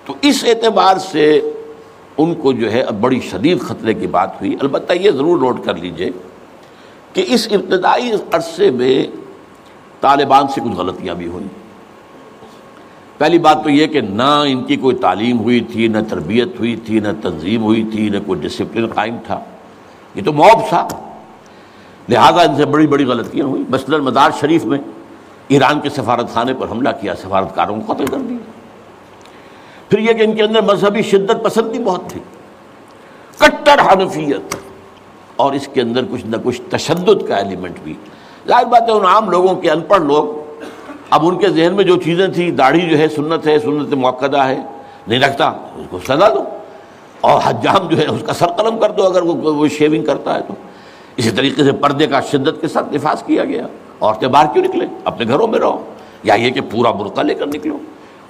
تو 0.06 0.14
اس 0.22 0.44
اعتبار 0.44 0.96
سے 0.96 1.50
ان 2.18 2.34
کو 2.34 2.52
جو 2.52 2.72
ہے 2.72 2.80
اب 2.80 3.00
بڑی 3.00 3.20
شدید 3.20 3.60
خطرے 3.60 3.94
کی 3.94 4.06
بات 4.06 4.40
ہوئی۔ 4.40 4.56
البتہ 4.60 4.92
یہ 4.92 5.10
ضرور 5.10 5.38
نوٹ 5.38 5.64
کر 5.64 5.74
لیجیے 5.74 6.10
کہ 7.12 7.24
اس 7.28 7.48
ابتدائی 7.50 8.12
عرصے 8.32 8.70
میں 8.70 9.06
طالبان 10.00 10.48
سے 10.48 10.60
کچھ 10.60 10.76
غلطیاں 10.76 11.14
بھی 11.14 11.26
ہوئیں۔ 11.26 11.48
پہلی 13.18 13.38
بات 13.38 13.64
تو 13.64 13.70
یہ 13.70 13.86
کہ 13.86 14.00
نہ 14.00 14.42
ان 14.48 14.64
کی 14.64 14.76
کوئی 14.76 14.96
تعلیم 14.96 15.40
ہوئی 15.40 15.60
تھی، 15.60 15.88
نہ 15.88 15.98
تربیت 16.08 16.48
ہوئی 16.58 16.76
تھی، 16.76 17.00
نہ 17.00 17.08
تنظیم 17.22 17.62
ہوئی 17.62 17.82
تھی، 17.82 18.08
نہ 18.08 18.16
کوئی 18.26 18.40
ڈسپلن 18.40 18.86
قائم 18.86 19.16
تھا۔ 19.26 19.40
یہ 20.14 20.22
تو 20.24 20.32
موب 20.32 20.68
تھا۔ 20.68 20.88
لہذا 22.08 22.42
ان 22.42 22.56
سے 22.56 22.64
بڑی 22.64 22.86
بڑی 22.86 23.04
غلطیاں 23.04 23.46
ہوئی۔ 23.46 23.62
مثلاً 23.68 24.00
مزار 24.00 24.30
شریف 24.40 24.64
میں 24.64 24.78
ایران 25.48 25.80
کے 25.80 25.88
سفارت 25.88 26.34
خانے 26.34 26.54
پر 26.54 26.70
حملہ 26.70 26.88
کیا، 27.00 27.14
سفارتکاروں 27.14 27.80
کو 27.80 27.92
قتل 27.92 28.06
کر 28.06 28.18
دیا۔ 28.18 28.50
پھر 29.88 29.98
یہ 29.98 30.12
کہ 30.12 30.22
ان 30.22 30.36
کے 30.36 30.42
اندر 30.42 30.62
مذہبی 30.62 31.02
شدت 31.02 31.44
پسندی 31.44 31.78
بہت 31.78 32.02
تھی۔ 32.08 32.20
کٹر 33.38 33.80
حنفیت۔ 33.80 34.56
اور 35.36 35.52
اس 35.52 35.68
کے 35.74 35.80
اندر 35.80 36.00
کچھ 36.10 36.26
نہ 36.26 36.36
کچھ 36.44 36.62
تشدد 36.70 37.28
کا 37.28 37.36
ایلیمنٹ 37.36 37.76
بھی۔ 37.84 37.94
ظاہر 38.48 38.64
بات 38.64 38.82
ہے 38.82 38.92
ان 38.92 39.04
عام 39.04 39.30
لوگوں 39.30 39.56
کے 39.56 39.70
ان 39.70 39.80
پڑھ 39.80 40.02
لوگ 40.02 40.43
اب 41.10 41.26
ان 41.26 41.38
کے 41.38 41.48
ذہن 41.48 41.74
میں 41.74 41.84
جو 41.84 41.96
چیزیں 41.96 42.28
تھیں، 42.28 42.50
داڑھی 42.50 42.88
جو 42.88 42.98
ہے، 42.98 43.08
سنت 43.08 43.46
ہے، 43.46 43.58
سنت 43.58 43.94
موقع 43.94 44.36
ہے، 44.36 44.58
نہیں 45.06 45.20
رکھتا، 45.20 45.44
اس 45.46 45.86
کو 45.90 45.98
سزا 46.04 46.28
دو۔ 46.28 46.44
اور 47.20 47.40
حجام 47.44 47.88
جو 47.88 47.98
ہے، 47.98 48.06
اس 48.06 48.22
کا 48.26 48.32
سر 48.32 48.46
قلم 48.46 48.78
کر 48.78 48.90
دو، 48.90 49.04
اگر 49.04 49.22
وہ 49.22 49.68
شیونگ 49.68 50.04
کرتا 50.04 50.34
ہے 50.34 50.40
تو۔ 50.40 50.54
اسی 51.16 51.30
طریقے 51.30 51.64
سے 51.64 51.72
پردے 51.72 52.06
کا 52.06 52.20
شدت 52.20 52.60
کے 52.60 52.68
ساتھ 52.68 52.94
نفاذ 52.94 53.22
کیا 53.22 53.44
گیا۔ 53.44 53.66
عورتیں 54.00 54.28
باہر 54.28 54.52
کیوں 54.52 54.64
نکلے 54.64 54.86
اپنے 55.04 55.26
گھروں 55.32 55.46
میں 55.46 55.58
رہو۔ 55.58 55.84
یا 56.22 56.34
یہ 56.34 56.50
کہ 56.50 56.60
پورا 56.70 56.90
برقع 56.90 57.22
لے 57.22 57.34
کر 57.34 57.46
نکلو۔ 57.46 57.78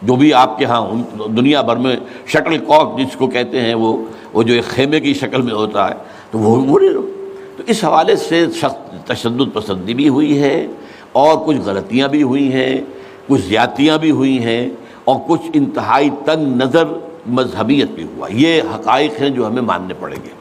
جو 0.02 0.16
بھی 0.16 0.34
آپ 0.34 0.58
کے 0.58 0.64
ہاں 0.64 0.90
دنیا 1.28 1.62
بھر 1.62 1.76
میں 1.76 1.96
شٹل 2.26 2.58
کاک 2.58 2.98
جس 2.98 3.16
کو 3.16 3.26
کہتے 3.26 3.60
ہیں، 3.60 3.74
وہ 3.74 4.04
وہ 4.32 4.42
جو 4.42 4.54
ایک 4.54 4.64
خیمے 4.64 5.00
کی 5.00 5.14
شکل 5.14 5.42
میں 5.42 5.54
ہوتا 5.54 5.88
ہے، 5.88 5.94
تو 6.30 6.38
وہ 6.38 6.64
وہ 6.64 6.78
لے 6.78 6.88
لو۔ 6.88 7.02
تو 7.56 7.62
اس 7.66 7.84
حوالے 7.84 8.16
سے 8.16 8.50
سخت 8.50 9.08
تشدد 9.08 9.54
پسندی 9.54 9.94
بھی 9.94 10.08
ہوئی 10.08 10.42
ہے۔ 10.42 10.66
اور 11.14 11.36
کچھ 11.46 11.56
غلطیاں 11.64 12.08
بھی 12.08 12.22
ہوئی 12.22 12.52
ہیں، 12.52 12.76
کچھ 13.26 13.42
زیادتیاں 13.42 13.98
بھی 13.98 14.10
ہوئی 14.10 14.38
ہیں 14.44 14.68
اور 15.04 15.16
کچھ 15.28 15.50
انتہائی 15.54 16.10
تنگ 16.24 16.56
نظر 16.62 16.84
مذہبیت 17.26 17.90
بھی 17.90 18.04
ہوا۔ 18.04 18.28
یہ 18.30 18.62
حقائق 18.74 19.20
ہیں 19.20 19.28
جو 19.30 19.46
ہمیں 19.46 19.62
ماننے 19.62 19.94
پڑیں 19.94 20.16
گے۔ 20.24 20.32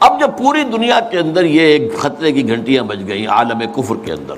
اب 0.00 0.20
جب 0.20 0.30
پوری 0.38 0.62
دنیا 0.62 0.98
کے 1.10 1.18
اندر 1.18 1.44
یہ 1.44 1.60
ایک 1.60 1.96
خطرے 1.98 2.32
کی 2.32 2.46
گھنٹیاں 2.48 2.82
بج 2.84 3.06
گئیں 3.08 3.26
عالم 3.26 3.62
کفر 3.74 3.96
کے 4.04 4.12
اندر، 4.12 4.34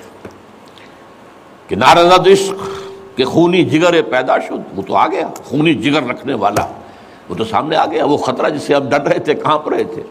کہ 1.69 1.77
نارض 1.77 2.13
عشق 2.29 2.65
کہ 3.17 3.25
خونی 3.25 3.65
جگر 3.65 4.01
پیدا 4.03 4.39
شد، 4.39 4.77
وہ 4.77 4.83
تو 4.87 4.95
آ 4.97 5.07
گیا۔ 5.07 5.29
خونی 5.45 5.75
جگر 5.75 6.03
رکھنے 6.03 6.35
والا، 6.35 6.67
وہ 7.29 7.35
تو 7.35 7.45
سامنے 7.45 7.77
آ 7.77 7.87
گیا۔ 7.87 8.05
وہ 8.05 8.17
خطرہ 8.17 8.49
جس 8.49 8.63
سے 8.63 8.75
ہم 8.75 8.89
ڈر 8.89 9.03
رہے 9.03 9.19
تھے 9.19 9.35
کہاں 9.35 9.59
رہے 9.71 9.85
تھے۔ 9.85 10.03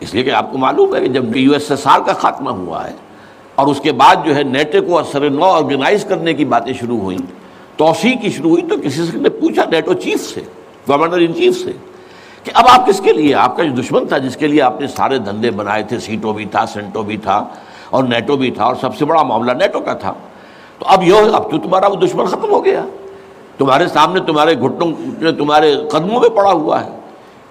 اس 0.00 0.14
لیے 0.14 0.22
کہ 0.22 0.30
آپ 0.30 0.50
کو 0.52 0.58
معلوم 0.58 0.94
ہے 0.94 1.00
کہ 1.00 1.08
جب 1.08 1.36
یو 1.36 1.52
ایس 1.52 1.70
ایس 1.70 1.86
آر 1.86 2.00
کا 2.00 2.12
خاتمہ 2.12 2.50
ہوا 2.50 2.86
ہے 2.88 2.92
اور 3.54 3.66
اس 3.66 3.80
کے 3.80 3.92
بعد 3.92 4.16
جو 4.24 4.36
ہے 4.36 4.42
نیٹو 4.42 4.82
کو 4.82 4.98
اثر 4.98 5.30
نو 5.30 5.44
آرگنائز 5.44 6.04
کرنے 6.04 6.34
کی 6.34 6.44
باتیں 6.44 6.72
شروع 6.72 6.98
ہوئیں۔ 6.98 7.18
توسیع 7.76 8.14
کی 8.16 8.30
شروع 8.30 8.50
ہوئی 8.50 8.62
تو 8.62 8.76
کسی 8.84 9.06
سے 9.06 9.18
نے 9.18 9.28
پوچھا 9.28 9.64
نیٹو 9.70 9.94
چیف 9.94 10.34
سے، 10.34 10.40
گورنر 10.88 11.18
ان 11.18 11.34
چیف 11.34 11.64
سے، 11.64 11.72
کہ 12.44 12.50
اب 12.54 12.64
آپ 12.68 12.86
کس 12.86 13.00
کے 13.00 13.12
لیے؟ 13.12 13.34
آپ 13.34 13.56
کا 13.56 13.62
جو 13.62 13.82
دشمن 13.82 14.06
تھا 14.06 14.18
جس 14.18 14.36
کے 14.36 14.46
لیے 14.46 14.62
آپ 14.62 14.80
نے 14.80 14.86
سارے 14.86 15.18
دھندے 15.18 15.50
بنائے 15.50 15.82
تھے 15.82 15.98
سیٹو 15.98 16.32
بھی 16.32 16.44
تھا 16.44 16.66
سینٹو 16.66 17.02
بھی 17.02 17.16
تھا 17.16 17.44
اور 17.90 18.04
نیٹو 18.04 18.36
بھی 18.36 18.50
تھا 18.50 18.64
اور 18.64 18.74
سب 18.80 18.96
سے 18.96 19.04
بڑا 19.04 19.22
معاملہ 19.22 19.52
نیٹو 19.52 19.80
کا 19.80 19.94
تھا۔ 19.94 20.12
تو 20.78 20.86
اب 20.88 21.02
یہ 21.02 21.14
اب 21.32 21.50
تو 21.50 21.58
تمہارا 21.58 21.86
وہ 21.86 21.94
دشمن 21.94 22.26
ختم 22.26 22.50
ہو 22.50 22.64
گیا۔ 22.64 22.84
تمہارے 23.58 23.88
سامنے 23.88 24.20
تمہارے 24.20 24.54
گھٹنوں 24.54 25.32
تمہارے 25.32 25.76
قدموں 25.92 26.20
میں 26.20 26.28
پڑا 26.28 26.52
ہوا 26.52 26.84
ہے۔ 26.84 26.90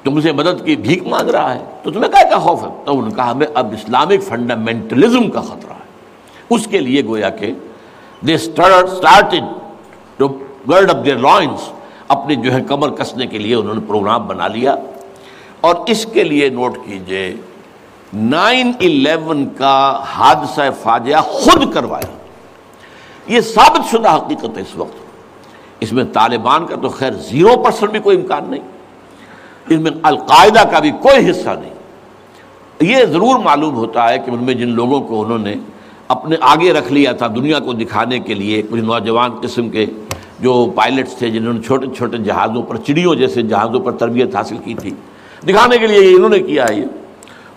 تم 0.03 0.21
سے 0.21 0.31
مدد 0.31 0.65
کی 0.65 0.75
بھیک 0.75 1.07
مانگ 1.07 1.29
رہا 1.29 1.53
ہے۔ 1.53 1.59
تو 1.83 1.91
تمہیں 1.91 2.11
کیا 2.11 2.39
خوف 2.39 2.63
ہے؟ 2.63 2.69
تو 2.85 2.99
ان 2.99 3.11
کا 3.11 3.31
ہمیں 3.31 3.47
اب 3.53 3.71
اسلامک 3.71 4.23
فنڈامنٹلزم 4.23 5.29
کا 5.29 5.41
خطرہ 5.41 5.73
ہے۔ 5.73 5.82
اس 6.53 6.67
کے 6.67 6.79
لیے 6.79 7.05
گویا 7.05 7.29
کہ 7.29 7.53
they 8.27 8.37
to 10.17 10.27
gird 10.69 10.89
up 10.89 11.05
their 11.05 11.15
loins 11.15 11.69
اپنی 12.07 12.35
جو 12.35 12.53
ہے 12.53 12.61
کمر 12.61 12.89
کسنے 12.89 13.27
کے 13.27 13.37
لیے 13.37 13.55
انہوں 13.55 13.73
نے 13.73 13.81
پروگرام 13.87 14.27
بنا 14.27 14.47
لیا۔ 14.47 14.75
اور 15.61 15.75
اس 15.87 16.05
کے 16.05 16.23
لیے 16.23 16.49
نوٹ 16.49 16.77
کیجیے، 16.85 17.35
نائن 18.13 18.71
الیون 18.79 19.49
کا 19.57 20.03
حادثہ 20.05 20.61
فاجعہ 20.81 21.21
خود 21.21 21.73
کروایا۔ 21.73 22.17
یہ 23.27 23.41
ثابت 23.41 23.91
شدہ 23.91 24.15
حقیقت 24.15 24.57
ہے 24.57 24.61
اس 24.61 24.75
وقت۔ 24.75 25.03
اس 25.79 25.93
میں 25.93 26.03
طالبان 26.13 26.65
کا 26.65 26.75
تو 26.75 26.89
خیر 26.89 27.11
زیرو 27.11 27.63
پرسنٹ 27.63 27.89
بھی 27.89 27.99
کوئی 27.99 28.21
امکان 28.21 28.43
نہیں۔ 28.47 28.61
اس 29.69 29.79
میں 29.79 29.91
القاعدہ 30.03 30.67
کا 30.71 30.79
بھی 30.79 30.91
کوئی 30.91 31.29
حصہ 31.29 31.49
نہیں۔ 31.49 31.73
یہ 32.81 33.05
ضرور 33.05 33.39
معلوم 33.39 33.75
ہوتا 33.75 34.09
ہے 34.09 34.19
کہ 34.19 34.31
ان 34.31 34.43
میں 34.43 34.53
جن 34.53 34.69
لوگوں 34.69 35.01
کو 35.01 35.21
انہوں 35.21 35.37
نے 35.37 35.53
اپنے 36.15 36.35
آگے 36.41 36.73
رکھ 36.73 36.93
لیا 36.93 37.11
تھا 37.11 37.27
دنیا 37.27 37.59
کو 37.59 37.73
دکھانے 37.73 38.19
کے 38.19 38.33
لیے، 38.33 38.61
کچھ 38.61 38.81
نوجوان 38.81 39.31
قسم 39.41 39.69
کے 39.69 39.85
جو 40.39 40.71
پائلٹس 40.75 41.15
تھے، 41.15 41.29
جنہوں 41.29 41.53
نے 41.53 41.61
چھوٹے 41.61 41.87
چھوٹے 41.97 42.17
جہازوں 42.17 42.61
پر، 42.61 42.77
چڑیوں 42.77 43.15
جیسے 43.15 43.41
جہازوں 43.41 43.79
پر 43.79 43.91
تربیت 43.91 44.35
حاصل 44.35 44.57
کی 44.63 44.73
تھی۔ 44.73 44.91
دکھانے 45.47 45.77
کے 45.77 45.87
لیے 45.87 46.11
یہ 46.11 46.15
انہوں 46.15 46.29
نے 46.29 46.39
کیا 46.39 46.65
ہے 46.69 46.75
یہ۔ 46.75 46.85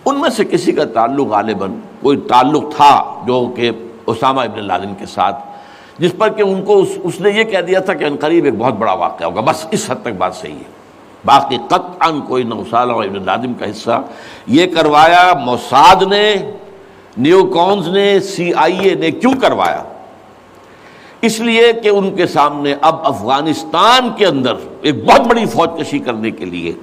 ان 0.05 0.21
میں 0.21 0.29
سے 0.29 0.45
کسی 0.45 0.71
کا 0.71 0.83
تعلق 0.85 1.27
غالباً 1.27 1.71
کوئی 2.01 2.17
تعلق 2.17 2.75
تھا 2.75 3.23
جو 3.27 3.53
کہ 3.55 3.71
اسامہ 4.05 4.41
ابن 4.41 4.63
لادن 4.63 4.95
کے 4.99 5.05
ساتھ، 5.05 5.35
جس 5.97 6.11
پر 6.17 6.29
کہ 6.29 6.41
ان 6.41 6.65
کو 6.65 6.79
اس 6.79 6.89
اس 7.03 7.21
نے 7.21 7.29
یہ 7.31 7.43
کہہ 7.43 7.59
دیا 7.59 7.79
تھا 7.79 7.93
کہ 7.93 8.05
قریب 8.19 8.45
ایک 8.45 8.57
بہت 8.57 8.73
بڑا 8.73 8.93
واقعہ 8.93 9.27
ہوگا۔ 9.27 9.41
بس 9.41 9.65
اس 9.71 9.91
حد 9.91 9.95
تک 10.01 10.15
بات 10.17 10.35
صحیح 10.35 10.53
ہے۔ 10.53 10.77
باقی 11.25 11.57
قطعا 11.67 12.11
کوئی 12.27 12.43
نوسال 12.43 12.91
اور 12.91 13.03
ابن 13.03 13.25
لادم 13.25 13.53
کا 13.53 13.69
حصہ۔ 13.69 14.01
یہ 14.47 14.65
کروایا 14.75 15.33
موساد 15.45 16.03
نے۔ 16.03 16.35
نیو 17.17 17.45
کونز 17.45 17.87
نے 17.87 18.19
سی 18.19 18.53
آئی 18.53 18.79
اے 18.79 18.95
نے 18.95 19.11
کیوں 19.11 19.33
کروایا؟ 19.41 19.83
اس 21.21 21.39
لیے 21.39 21.73
کہ 21.83 21.89
ان 21.89 22.15
کے 22.15 22.27
سامنے 22.27 22.75
اب 22.81 22.95
افغانستان 23.03 24.09
کے 24.17 24.25
اندر 24.25 24.53
ایک 24.81 25.05
بہت 25.05 25.21
بڑی 25.21 25.45
فوج 25.45 25.69
کشی 25.79 25.99
کرنے 25.99 26.31
کے 26.31 26.45
لیے 26.45 26.73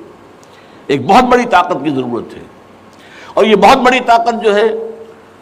ایک 0.87 1.07
بہت 1.07 1.25
بڑی 1.25 1.45
طاقت 1.45 1.85
کی 1.85 1.91
ضرورت 1.91 2.35
ہے۔ 2.35 2.41
اور 3.35 3.45
یہ 3.45 3.57
بہت 3.57 3.79
بڑی 3.79 4.01
طاقت 4.07 4.45
جو 4.45 4.55
ہے، 4.55 4.67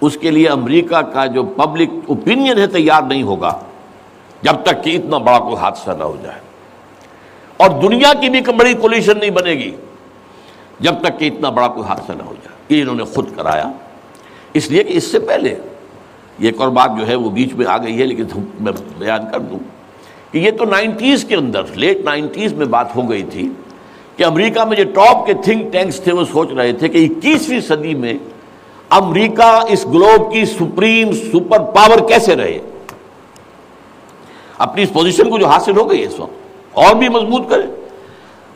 اس 0.00 0.16
کے 0.20 0.31
لیے 0.31 0.48
امریکہ 0.48 1.00
کا 1.00 1.26
جو 1.26 1.44
پبلک 1.44 1.90
اوپینین 2.07 2.59
ہے 2.59 2.66
تیار 2.66 3.02
نہیں 3.02 3.22
ہوگا 3.22 3.59
جب 4.42 4.55
تک 4.62 4.85
کہ 4.85 4.96
اتنا 4.96 5.18
بڑا 5.18 5.38
کوئی 5.38 5.57
حادثہ 5.57 5.90
نہ 5.90 6.05
ہو 6.05 6.16
جائے۔ 6.22 6.40
اور 7.57 7.70
دنیا 7.83 8.12
کی 8.20 8.28
بھی 8.28 8.40
بڑی 8.40 8.74
پولیشن 8.74 9.18
نہیں 9.18 9.31
بنے 9.31 9.50
گی 9.50 9.70
جب 10.81 10.94
تک 11.02 11.18
کہ 11.18 11.24
اتنا 11.24 11.50
بڑا 11.50 11.68
کوئی 11.68 11.88
حادثہ 11.88 12.12
نہ 12.12 12.22
ہو 12.22 12.35
جائے۔ 12.44 12.76
یہ 12.76 12.83
انہوں 12.83 12.96
نے 12.96 13.05
خود 13.05 13.37
کرایا۔ 13.37 13.70
اس 14.55 14.71
لیے 14.71 14.83
کہ 14.85 14.97
اس 14.97 15.11
سے 15.11 15.19
پہلے 15.19 15.55
یہ 16.38 16.47
ایک 16.47 16.61
اور 16.61 16.69
بات 16.71 16.91
جو 16.99 17.07
ہے 17.09 17.15
وہ 17.15 17.31
بیچ 17.31 17.53
میں 17.55 17.67
آ 17.67 17.77
گئی 17.79 17.99
ہے، 18.01 18.07
لیکن 18.07 18.25
میں 18.61 18.73
بیان 18.99 19.31
کر 19.33 19.41
دوں 19.41 19.59
کہ 20.33 20.38
یہ 20.38 20.51
تو 20.59 20.65
نائنٹیز 20.65 21.25
کے 21.29 21.35
اندر، 21.37 21.62
لیٹ 21.77 22.05
نائنٹیز 22.05 22.53
میں 22.53 22.67
بات 22.67 22.97
ہو 22.97 23.09
گئی 23.11 23.23
تھی 23.33 23.49
کہ 24.17 24.25
امریکہ 24.25 24.65
میں 24.65 24.77
جو 24.77 24.85
ٹاپ 24.95 25.27
کے 25.27 25.35
تھنک 25.45 25.73
ٹینکس 25.73 26.01
تھے، 26.01 26.12
وہ 26.12 26.25
سوچ 26.33 26.53
رہے 26.57 26.73
تھے 26.73 26.88
کہ 26.88 27.07
اکیسویں 27.07 27.61
صدی 27.69 27.95
میں 27.95 28.15
امریکہ 28.91 29.51
اس 29.69 29.85
گلوب 29.93 30.33
کی 30.33 30.45
سپریم 30.47 31.12
سپر 31.12 31.65
پاور 31.75 32.09
کیسے 32.09 32.37
رہے؟ 32.37 32.59
اپنی 34.59 34.83
اس 34.83 34.93
پوزیشن 34.93 35.31
کو 35.31 35.38
جو 35.38 35.47
حاصل 35.47 35.77
ہو 35.77 35.88
گئی 35.91 36.03
اس 36.03 36.19
وقت، 36.19 36.77
اور 36.79 36.95
بھی 36.95 37.09
مضبوط 37.09 37.49
کرے۔ 37.51 37.67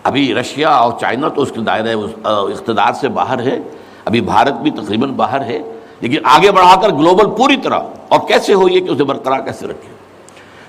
ابھی 0.04 0.32
رشیا 0.34 0.70
اور 0.70 0.92
چائنا 1.00 1.28
تو 1.28 1.42
اس 1.42 1.52
کے 1.52 1.60
دائرہ 1.60 1.94
اقتدار 2.24 2.92
سے 3.00 3.08
باہر 3.16 3.42
ہے، 3.46 3.58
ابھی 4.04 4.20
بھارت 4.22 4.60
بھی 4.62 4.70
تقریباً 4.72 5.12
باہر 5.16 5.44
ہے۔ 5.44 5.58
لیکن 6.00 6.26
آگے 6.32 6.50
بڑھا 6.52 6.74
کر 6.82 6.92
گلوبل 6.94 7.30
پوری 7.36 7.56
طرح، 7.56 7.80
اور 8.08 8.20
کیسے 8.28 8.54
ہو 8.54 8.68
یہ 8.68 8.80
کہ 8.80 8.90
اسے 8.90 9.04
برقرار 9.04 9.40
کیسے 9.44 9.66
رکھے؟ 9.66 9.94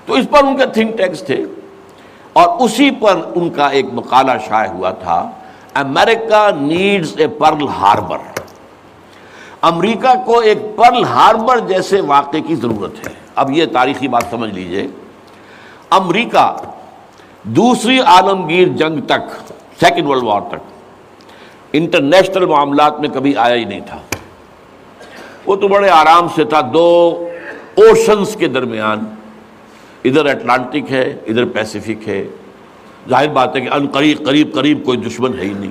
تو 0.06 0.14
اس 0.14 0.26
پر 0.30 0.44
ان 0.44 0.56
کے 0.56 0.66
تھنک 0.74 0.96
ٹینکس 0.98 1.22
تھے، 1.26 1.42
اور 2.32 2.48
اسی 2.64 2.90
پر 3.00 3.20
ان 3.34 3.50
کا 3.50 3.66
ایک 3.68 3.86
مقالہ 3.92 4.32
شائع 4.48 4.70
ہوا 4.70 4.90
تھا 5.02 5.18
America 5.74 6.48
needs 6.60 7.14
a 7.18 7.26
Pearl 7.38 7.66
Harbor 7.78 8.18
امریکہ 9.68 10.14
کو 10.26 10.38
ایک 10.38 10.58
پرل 10.76 11.04
ہاربر 11.04 11.58
جیسے 11.68 12.00
واقعے 12.06 12.40
کی 12.40 12.54
ضرورت 12.54 13.06
ہے۔ 13.06 13.12
اب 13.34 13.50
یہ 13.50 13.66
تاریخی 13.72 14.08
بات 14.08 14.24
سمجھ 14.30 14.50
لیجیے۔ 14.54 14.86
امریکہ 15.90 16.46
دوسری 17.56 17.98
عالمگیر 18.14 18.68
جنگ 18.78 19.00
تک 19.06 19.30
سیکنڈ 19.80 20.06
ورلڈ 20.06 20.24
وار 20.24 20.40
تک 20.50 21.74
انٹرنیشنل 21.76 22.46
معاملات 22.46 23.00
میں 23.00 23.08
کبھی 23.08 23.34
آیا 23.36 23.54
ہی 23.54 23.64
نہیں 23.64 23.80
تھا۔ 23.86 23.98
وہ 25.48 25.56
تو 25.56 25.68
بڑے 25.68 25.90
آرام 25.90 26.26
سے 26.34 26.44
تھا، 26.44 26.60
دو 26.72 27.24
اوشنز 27.74 28.36
کے 28.36 28.48
درمیان۔ 28.48 28.98
ادھر 30.04 30.26
اٹلانٹک 30.26 30.92
ہے، 30.92 31.16
ادھر 31.26 31.44
پیسیفک 31.44 32.08
ہے۔ 32.08 32.28
ظاہر 33.08 33.28
بات 33.28 33.56
ہے 33.56 33.60
کہ 33.60 33.68
ان 33.68 33.86
قریب 33.92 34.26
قریب 34.26 34.54
قریب 34.54 34.84
کوئی 34.84 34.98
دشمن 34.98 35.38
ہے 35.38 35.44
ہی 35.44 35.52
نہیں۔ 35.52 35.70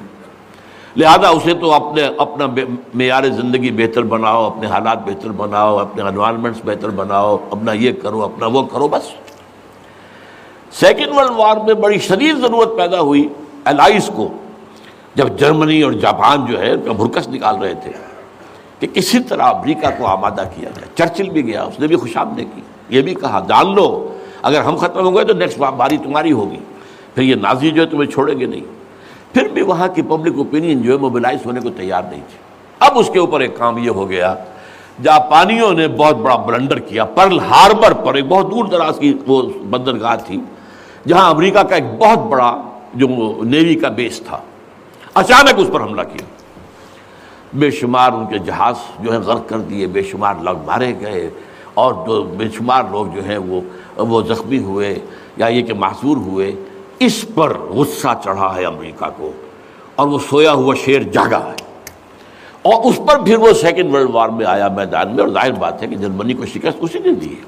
لہذا 0.95 1.27
اسے 1.27 1.53
تو 1.53 1.71
اپنے، 1.73 2.09
اپنا 2.17 2.45
معیار 2.93 3.23
زندگی 3.23 3.71
بہتر 3.71 4.03
بناؤ، 4.03 4.45
اپنے 4.45 4.67
حالات 4.67 4.97
بہتر 5.05 5.29
بناؤ، 5.29 5.77
اپنے 5.77 6.01
انوائرمنٹس 6.01 6.59
بہتر 6.65 6.89
بناؤ، 6.89 7.37
اپنا 7.51 7.73
یہ 7.73 7.91
کرو، 8.03 8.23
اپنا 8.23 8.45
وہ 8.45 8.63
کرو، 8.63 8.87
بس۔ 8.87 9.03
سیکنڈ 10.71 11.17
ورلڈ 11.17 11.31
وار 11.31 11.57
میں 11.57 11.73
بڑی 11.73 11.99
شدید 11.99 12.37
ضرورت 12.37 12.77
پیدا 12.77 12.99
ہوئی 12.99 13.27
الائس 13.63 14.09
کو۔ 14.15 14.27
جب 15.15 15.37
جرمنی 15.37 15.81
اور 15.81 15.91
جاپان 15.91 16.45
جو 16.45 16.61
ہے 16.61 16.77
بھرکس 16.77 17.27
نکال 17.27 17.55
رہے 17.55 17.73
تھے۔ 17.73 18.06
کہ 18.79 18.87
کسی 18.87 19.19
طرح 19.19 19.41
امریکہ 19.41 19.87
کو 19.97 20.05
آمادہ 20.05 20.43
کیا 20.55 20.69
جائے 20.69 20.87
چرچل 20.95 21.29
بھی 21.29 21.47
گیا، 21.47 21.63
اس 21.63 21.79
نے 21.79 21.87
بھی 21.87 21.95
خوش 21.95 22.17
کی۔ 22.37 22.61
یہ 22.89 23.01
بھی 23.01 23.13
کہا، 23.13 23.45
جان 23.49 23.75
لو، 23.75 24.13
اگر 24.41 24.61
ہم 24.61 24.75
ختم 24.75 24.99
ہو 24.99 25.15
گئے 25.15 25.25
تو 25.25 25.33
نیکسٹ 25.33 25.57
باری 25.57 25.97
تمہاری 25.97 26.31
ہوگی۔ 26.31 26.57
پھر 27.15 27.23
یہ 27.23 27.35
نازی 27.35 27.71
جو 27.71 27.81
ہے 27.81 27.87
تمہیں 27.87 28.11
چھوڑیں 28.11 28.39
گے 28.39 28.45
نہیں۔ 28.45 28.61
پھر 29.33 29.47
بھی 29.47 29.61
وہاں 29.61 29.87
کی 29.87 30.01
پبلک 30.01 30.37
اوپینین 30.37 30.81
جو 30.81 30.93
ہے 30.93 30.97
موبلائز 30.97 31.45
ہونے 31.45 31.59
کو 31.59 31.69
تیار 31.69 32.01
نہیں 32.01 32.21
تھی۔ 32.29 32.37
اب 32.79 32.91
اس 32.95 33.09
کے 33.13 33.19
اوپر 33.19 33.39
ایک 33.39 33.57
کام 33.57 33.77
یہ 33.77 33.89
ہو 33.89 34.09
گیا، 34.09 34.35
جاپانیوں 35.03 35.73
نے 35.73 35.87
بہت 35.87 36.15
بڑا 36.15 36.35
بلنڈر 36.35 36.79
کیا۔ 36.79 37.05
پرل 37.05 37.39
ہاربر 37.39 37.93
پر 37.93 38.13
ایک 38.13 38.25
بہت 38.25 38.51
دور 38.51 38.65
دراز 38.65 38.97
کی 38.99 39.17
وہ 39.27 39.41
بندرگاہ 39.69 40.15
تھی، 40.25 40.41
جہاں 41.07 41.29
امریکہ 41.29 41.63
کا 41.63 41.75
ایک 41.75 41.99
بہت 41.99 42.19
بڑا 42.19 42.61
جو 42.93 43.07
نیوی 43.43 43.75
کا 43.75 43.89
بیس 43.89 44.21
تھا۔ 44.25 44.37
اچانک 45.13 45.53
اس 45.57 45.67
پر 45.73 45.81
حملہ 45.81 46.01
کیا۔ 46.01 46.36
بے 47.57 47.71
شمار 47.71 48.11
ان 48.11 48.25
کے 48.25 48.37
جہاز 48.37 48.75
جو 48.99 49.13
ہے 49.13 49.17
غرق 49.17 49.49
کر 49.49 49.59
دیے، 49.59 49.87
بے 49.87 50.01
شمار 50.01 50.33
لوگ 50.41 50.55
مارے 50.65 50.93
گئے 50.99 51.29
اور 51.73 51.93
دو 52.07 52.23
بے 52.23 52.45
شمار 52.57 52.83
لوگ 52.91 53.05
جو 53.15 53.25
ہیں 53.25 53.37
وہ 53.37 53.61
وہ 53.97 54.21
زخمی 54.21 54.57
ہوئے 54.57 54.99
یا 55.37 55.47
یہ 55.47 55.61
کہ 55.61 55.73
معذور 55.73 56.17
ہوئے۔ 56.17 56.51
اس 56.99 57.25
پر 57.35 57.57
غصہ 57.57 58.07
چڑھا 58.23 58.55
ہے 58.55 58.65
امریکہ 58.65 59.05
کو 59.17 59.31
اور 59.95 60.07
وہ 60.07 60.19
سویا 60.29 60.53
ہوا 60.53 60.75
شیر 60.75 61.01
جاگا 61.01 61.37
ہے۔ 61.37 61.55
اور 62.61 62.83
اس 62.83 62.97
پر 63.07 63.25
پھر 63.25 63.37
وہ 63.37 63.53
سیکنڈ 63.53 63.95
ورلڈ 63.95 64.09
وار 64.13 64.29
میں 64.29 64.45
آیا 64.45 64.67
میدان 64.67 65.15
میں 65.15 65.23
اور 65.23 65.29
ظاہر 65.29 65.51
بات 65.51 65.81
ہے 65.81 65.87
کہ 65.87 65.95
جرمنی 65.95 66.33
کو 66.33 66.45
شکست 66.45 66.77
اسی 66.81 66.99
نے 66.99 67.11
دی 67.11 67.29
ہے۔ 67.29 67.43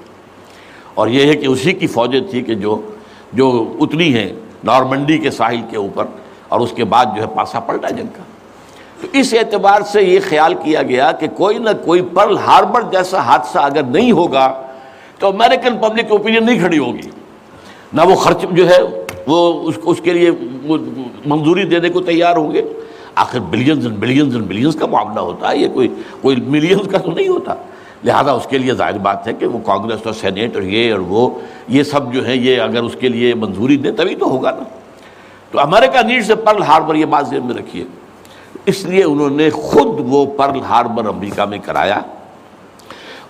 اور 0.93 1.07
یہ 1.07 1.25
ہے 1.25 1.33
کہ 1.33 1.47
اسی 1.47 1.73
کی 1.73 1.87
فوجیں 1.87 2.21
تھی 2.29 2.41
کہ 2.41 2.55
جو 2.55 2.81
جو 3.33 3.73
اتنی 3.79 4.13
ہیں 4.13 4.33
نارمنڈی 4.63 5.17
کے 5.17 5.31
ساحل 5.31 5.61
کے 5.69 5.77
اوپر 5.77 6.05
اور 6.47 6.59
اس 6.59 6.71
کے 6.75 6.83
بعد 6.83 7.05
جو 7.15 7.21
ہے 7.21 7.27
پاسا 7.35 7.59
پلٹا 7.59 7.89
جنگ 7.89 8.07
کا۔ 8.17 8.23
تو 9.01 9.07
اس 9.13 9.33
اعتبار 9.33 9.81
سے 9.81 10.01
یہ 10.01 10.19
خیال 10.29 10.53
کیا 10.53 10.83
گیا 10.83 11.11
کہ 11.11 11.27
کوئی 11.27 11.57
نہ 11.57 11.69
کوئی 11.85 12.01
پرل 12.01 12.37
ہاربر 12.37 12.81
جیسا 12.81 13.19
حادثہ 13.19 13.59
اگر 13.59 13.83
نہیں 13.83 14.11
ہوگا 14.11 14.61
تو 15.19 15.27
امریکن 15.27 15.77
پبلک 15.77 16.11
اوپینین 16.11 16.45
نہیں 16.45 16.59
کھڑی 16.59 16.77
ہوگی۔ 16.77 17.09
نہ 17.93 18.01
وہ 18.01 18.15
خرچ 18.15 18.45
جو 18.51 18.69
ہے 18.69 18.77
وہ 19.27 19.69
اس 19.69 19.75
اس 19.83 20.01
کے 20.01 20.13
لیے 20.13 20.31
منظوری 21.25 21.63
دینے 21.63 21.89
کو 21.89 22.01
تیار 22.01 22.35
ہوں 22.35 22.51
گے۔ 22.53 22.61
آخر 23.15 23.39
billions 23.39 23.85
and 23.85 23.99
billions 23.99 24.35
and 24.35 24.47
billions 24.47 24.75
کا 24.75 24.85
معاملہ 24.85 25.19
ہوتا 25.19 25.51
ہے، 25.51 25.57
یہ 25.57 25.67
کوئی 25.67 25.87
کوئی 26.21 26.35
ملینز 26.35 26.87
کا 26.91 26.97
تو 26.97 27.11
نہیں 27.11 27.27
ہوتا۔ 27.27 27.53
لہذا 28.03 28.31
اس 28.31 28.47
کے 28.49 28.57
لیے 28.57 28.73
ظاہر 28.73 28.97
بات 28.97 29.27
ہے 29.27 29.33
کہ 29.33 29.45
وہ 29.45 29.59
کانگریس 29.65 30.05
اور 30.05 30.13
سینیٹ 30.13 30.55
اور 30.55 30.63
یہ 30.63 30.91
اور 30.91 30.99
وہ 30.99 31.29
یہ 31.67 31.83
سب 31.83 32.13
جو 32.13 32.27
ہے 32.27 32.35
یہ 32.35 32.61
اگر 32.61 32.83
اس 32.83 32.95
کے 32.99 33.09
لیے 33.09 33.33
منظوری 33.33 33.77
دیں 33.77 33.91
تبھی 33.91 34.15
تو 34.15 34.25
ہوگا 34.25 34.51
نا۔ 34.51 34.63
تو 35.51 35.59
امریکہ 35.59 36.05
نیڈ 36.05 36.25
سے 36.25 36.35
پرل 36.35 36.61
ہاربر 36.61 36.95
یہ 36.95 37.05
بات 37.05 37.27
ذہن 37.27 37.45
میں 37.45 37.55
رکھیے۔ 37.55 37.85
اس 38.65 38.85
لیے 38.85 39.03
انہوں 39.03 39.29
نے 39.29 39.49
خود 39.49 39.99
وہ 39.99 40.25
پرل 40.25 40.59
ہاربر 40.61 41.05
امریکہ 41.05 41.45
میں 41.45 41.57
کرایا 41.65 41.99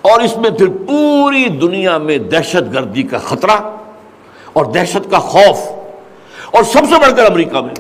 اور 0.02 0.22
اس 0.22 0.38
میں 0.38 0.50
پھر 0.50 0.68
پوری 0.68 1.48
دنیا 1.48 1.98
میں 1.98 2.18
دہشت 2.18 2.74
گردی 2.74 3.04
کا 3.04 3.18
خطرہ 3.18 3.78
اور 4.54 4.66
دہشت 4.66 5.12
کا 5.12 5.20
خوف 5.20 5.72
اور 6.56 6.64
سب 6.64 6.80
سے 6.90 7.00
بڑھ 7.02 7.18
کر 7.18 7.26
امریکہ 7.26 7.62
میں 7.62 7.74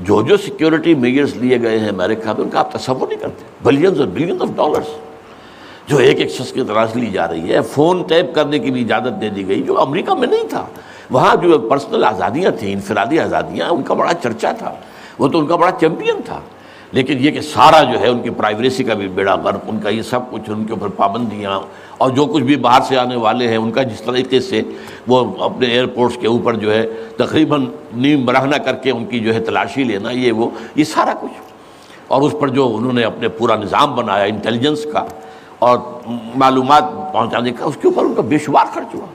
جو 0.00 0.22
جو 0.22 0.36
سیکیورٹی 0.36 0.94
میئرز 0.94 1.36
لیے 1.36 1.62
گئے 1.62 1.78
ہیں 1.78 1.88
امریکہ 1.88 2.26
میں، 2.26 2.44
ان 2.44 2.50
کا 2.50 2.58
آپ 2.58 2.72
تصور 2.72 3.08
نہیں 3.08 3.18
کرتے۔ 3.18 3.44
بلینز 3.62 4.00
اور 4.00 4.08
بلینز 4.08 4.42
آف 4.42 4.48
ڈالرز 4.56 4.86
جو 5.86 5.96
ایک 5.98 6.18
ایک 6.18 6.30
شخص 6.30 6.52
کی 6.52 6.62
تلاش 6.62 6.96
لی 6.96 7.06
جا 7.06 7.28
رہی 7.28 7.54
ہے 7.54 7.60
فون 7.60 8.02
ٹیپ 8.02 8.34
کرنے 8.34 8.58
کی 8.58 8.70
بھی 8.70 8.82
اجازت 8.82 9.20
دے 9.20 9.28
دی 9.28 9.48
گئی 9.48 9.62
جو 9.62 9.80
امریکہ 9.80 10.14
میں 10.14 10.28
نہیں 10.28 10.48
تھا۔ 10.48 10.66
وہاں 11.10 11.36
جو 11.36 11.58
پرسنل 11.58 12.04
آزادیاں 12.04 12.50
تھیں، 12.50 12.72
انفرادی 12.72 13.20
آزادیاں، 13.20 13.68
ان 13.68 13.82
کا 13.82 13.94
بڑا 13.94 14.12
چرچا 14.14 14.52
تھا۔ 14.52 14.74
وہ 15.18 15.28
تو 15.28 15.38
ان 15.38 15.46
کا 15.46 15.56
بڑا 15.56 15.70
چیمپئن 15.70 16.22
تھا۔ 16.24 16.40
لیکن 16.92 17.16
یہ 17.20 17.30
کہ 17.30 17.40
سارا 17.40 17.82
جو 17.82 18.00
ہے 18.00 18.08
ان 18.08 18.22
کی 18.22 18.30
پرائیویسی 18.30 18.84
کا 18.84 18.94
بھی 18.94 19.08
بیڑا 19.08 19.34
غرق، 19.34 19.60
ان 19.68 19.80
کا 19.80 19.88
یہ 19.88 20.02
سب 20.02 20.20
کچھ، 20.30 20.50
ان 20.50 20.64
کے 20.64 20.72
اوپر 20.72 20.88
پابندیاں 20.88 21.60
اور 21.98 22.10
جو 22.10 22.26
کچھ 22.26 22.42
بھی 22.42 22.56
باہر 22.56 22.80
سے 22.80 22.98
آنے 22.98 23.16
والے 23.16 23.48
ہیں، 23.48 23.56
ان 23.56 23.70
کا 23.70 23.82
جس 23.82 24.02
طریقے 24.02 24.40
سے 24.40 24.62
وہ 25.06 25.44
اپنے 25.44 25.66
ایئرپورٹس 25.66 26.16
کے 26.20 26.26
اوپر 26.26 26.54
جو 26.54 26.74
ہے 26.74 26.86
تقریباً 27.16 27.66
نیم 27.92 28.24
براہنا 28.24 28.58
کر 28.58 28.74
کے 28.74 28.90
ان 28.90 29.04
کی 29.04 29.20
جو 29.20 29.34
ہے 29.34 29.40
تلاشی 29.40 29.84
لینا، 29.84 30.10
یہ 30.10 30.32
وہ، 30.32 30.50
یہ 30.76 30.84
سارا 30.84 31.12
کچھ۔ 31.20 31.52
اور 32.06 32.22
اس 32.22 32.34
پر 32.40 32.48
جو 32.48 32.76
انہوں 32.76 32.92
نے 32.92 33.04
اپنے 33.04 33.28
پورا 33.28 33.56
نظام 33.56 33.96
بنایا 33.96 34.24
انٹیلیجنس 34.24 34.86
کا 34.92 35.04
اور 35.58 35.78
معلومات 36.36 36.84
پہنچانے 37.12 37.50
کا، 37.50 37.64
اس 37.64 37.74
کے 37.82 37.88
اوپر 37.88 38.04
ان 38.04 38.14
کا 38.14 38.22
بے 38.22 38.38
شمار 38.38 38.66
خرچ 38.74 38.94
ہوا۔ 38.94 39.06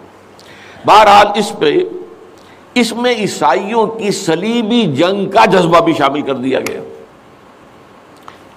بہرحال 0.85 1.27
اس 1.35 1.53
پہ 1.59 1.77
اس 2.79 2.93
میں 2.93 3.15
عیسائیوں 3.15 3.87
کی 3.87 4.11
سلیبی 4.11 4.95
جنگ 4.95 5.29
کا 5.29 5.45
جذبہ 5.45 5.79
بھی 5.79 5.93
شامل 5.93 6.21
کر 6.21 6.33
دیا 6.33 6.59
گیا۔ 6.59 6.81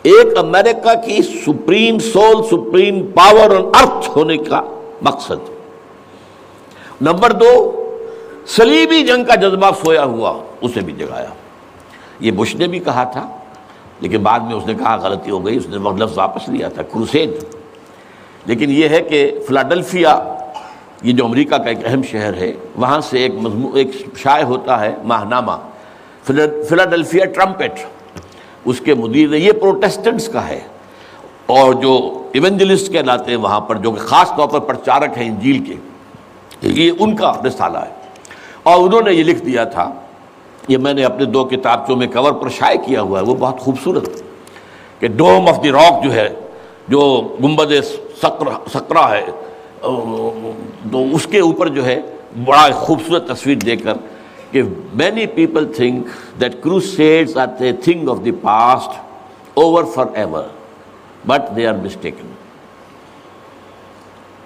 ایک 0.02 0.38
امریکہ 0.38 1.06
کی 1.06 1.22
سپریم 1.22 1.98
سول، 1.98 2.42
سپریم 2.44 3.06
پاور 3.06 3.50
اور 3.50 3.64
ارتھ 3.64 4.11
ہونے 4.16 4.37
کا 4.37 4.62
مقصد۔ 5.02 5.50
نمبر 7.00 7.33
دو، 7.33 7.52
سلیبی 8.46 9.02
جنگ 9.02 9.24
کا 9.24 9.35
جذبہ 9.35 9.70
سویا 9.85 10.04
ہوا، 10.04 10.42
اسے 10.61 10.80
بھی 10.80 10.92
جگایا۔ 10.92 11.28
یہ 12.20 12.30
بش 12.30 12.54
نے 12.54 12.66
بھی 12.66 12.78
کہا 12.78 13.04
تھا، 13.04 13.28
لیکن 14.00 14.22
بعد 14.22 14.40
میں 14.40 14.54
اس 14.54 14.66
نے 14.66 14.74
کہا 14.74 14.96
غلطی 14.96 15.30
ہو 15.30 15.46
گئی، 15.46 15.56
اس 15.56 15.68
نے 15.68 16.04
لفظ 16.04 16.18
واپس 16.18 16.48
لیا 16.48 16.68
تھا 16.68 16.83
کروسید 16.83 17.30
لیکن 18.46 18.70
یہ 18.70 18.88
ہے 18.88 19.02
کہ 19.02 19.38
فلاڈلفیا 19.48 20.37
یہ 21.02 21.12
جو 21.12 21.24
امریکہ 21.24 21.56
کا 21.56 21.68
ایک 21.68 21.78
اہم 21.84 22.02
شہر 22.02 22.34
ہے، 22.34 22.52
وہاں 22.76 23.00
سے 23.00 23.18
ایک 23.18 23.34
مضمون 23.34 23.76
ایک 23.76 23.90
شائع 24.16 24.44
ہوتا 24.44 24.80
ہے 24.80 24.94
ماہ 25.04 25.24
نامہ 25.24 25.52
فلاڈلفیا 26.68 27.24
ٹرمپٹ۔ 27.24 27.80
اس 28.64 28.80
کے 28.80 28.94
مدیر 28.94 29.28
نے 29.28 29.38
یہ 29.38 29.52
پروٹیسٹنٹس 29.52 30.28
کا 30.28 30.48
ہے۔ 30.48 30.60
اور 31.46 31.72
جو 31.74 32.22
ایونجلسٹ 32.32 32.92
کہلاتے 32.92 33.30
ہیں 33.30 33.38
وہاں 33.38 33.60
پر، 33.60 33.76
جو 33.76 33.90
کہ 33.90 34.00
خاص 34.00 34.30
طور 34.36 34.48
پر 34.48 34.60
پرچارک 34.60 35.18
ہیں 35.18 35.28
انجیل 35.28 35.64
کے، 35.64 35.74
یہ 36.62 36.92
ان 36.98 37.16
کا 37.16 37.32
رسالہ 37.48 37.78
ہے۔ 37.78 37.94
اور 38.62 38.80
انہوں 38.80 39.00
نے 39.00 39.12
یہ 39.12 39.24
لکھ 39.24 39.44
دیا 39.44 39.64
تھا، 39.64 39.92
یہ 40.68 40.78
میں 40.78 40.94
نے 40.94 41.04
اپنے 41.04 41.24
دو 41.24 41.44
کتابچوں 41.44 41.96
میں 41.96 42.06
کور 42.06 42.32
پر 42.32 42.48
شائع 42.48 42.78
کیا 42.86 43.02
ہوا 43.02 43.20
ہے، 43.20 43.24
وہ 43.24 43.34
بہت 43.34 43.60
خوبصورت 43.60 44.22
کہ 44.98 45.08
ڈوم 45.08 45.48
آف 45.48 45.62
دی 45.62 45.70
راک 45.70 46.04
جو 46.04 46.14
ہے، 46.14 46.28
جو 46.88 47.28
گنبد 47.42 47.72
سکرا 48.72 49.10
ہے 49.10 49.26
تو 49.80 51.04
اس 51.12 51.26
کے 51.26 51.40
اوپر 51.40 51.68
جو 51.68 51.86
ہے 51.86 52.00
بڑا 52.44 52.68
خوبصورت 52.72 53.28
تصویر 53.28 53.56
دے 53.56 53.76
کر 53.76 53.92
کہ 54.50 54.62
many 54.94 55.26
people 55.26 55.72
think 55.76 56.06
that 56.40 56.62
crusades 56.62 57.36
are 57.36 57.62
a 57.62 57.72
thing 57.72 58.08
of 58.08 58.18
the 58.24 58.32
past 58.32 58.88
over 59.54 59.84
for 59.84 60.06
ever 60.14 60.42
but 61.26 61.56
they 61.56 61.66
are 61.66 61.74
mistaken 61.74 62.26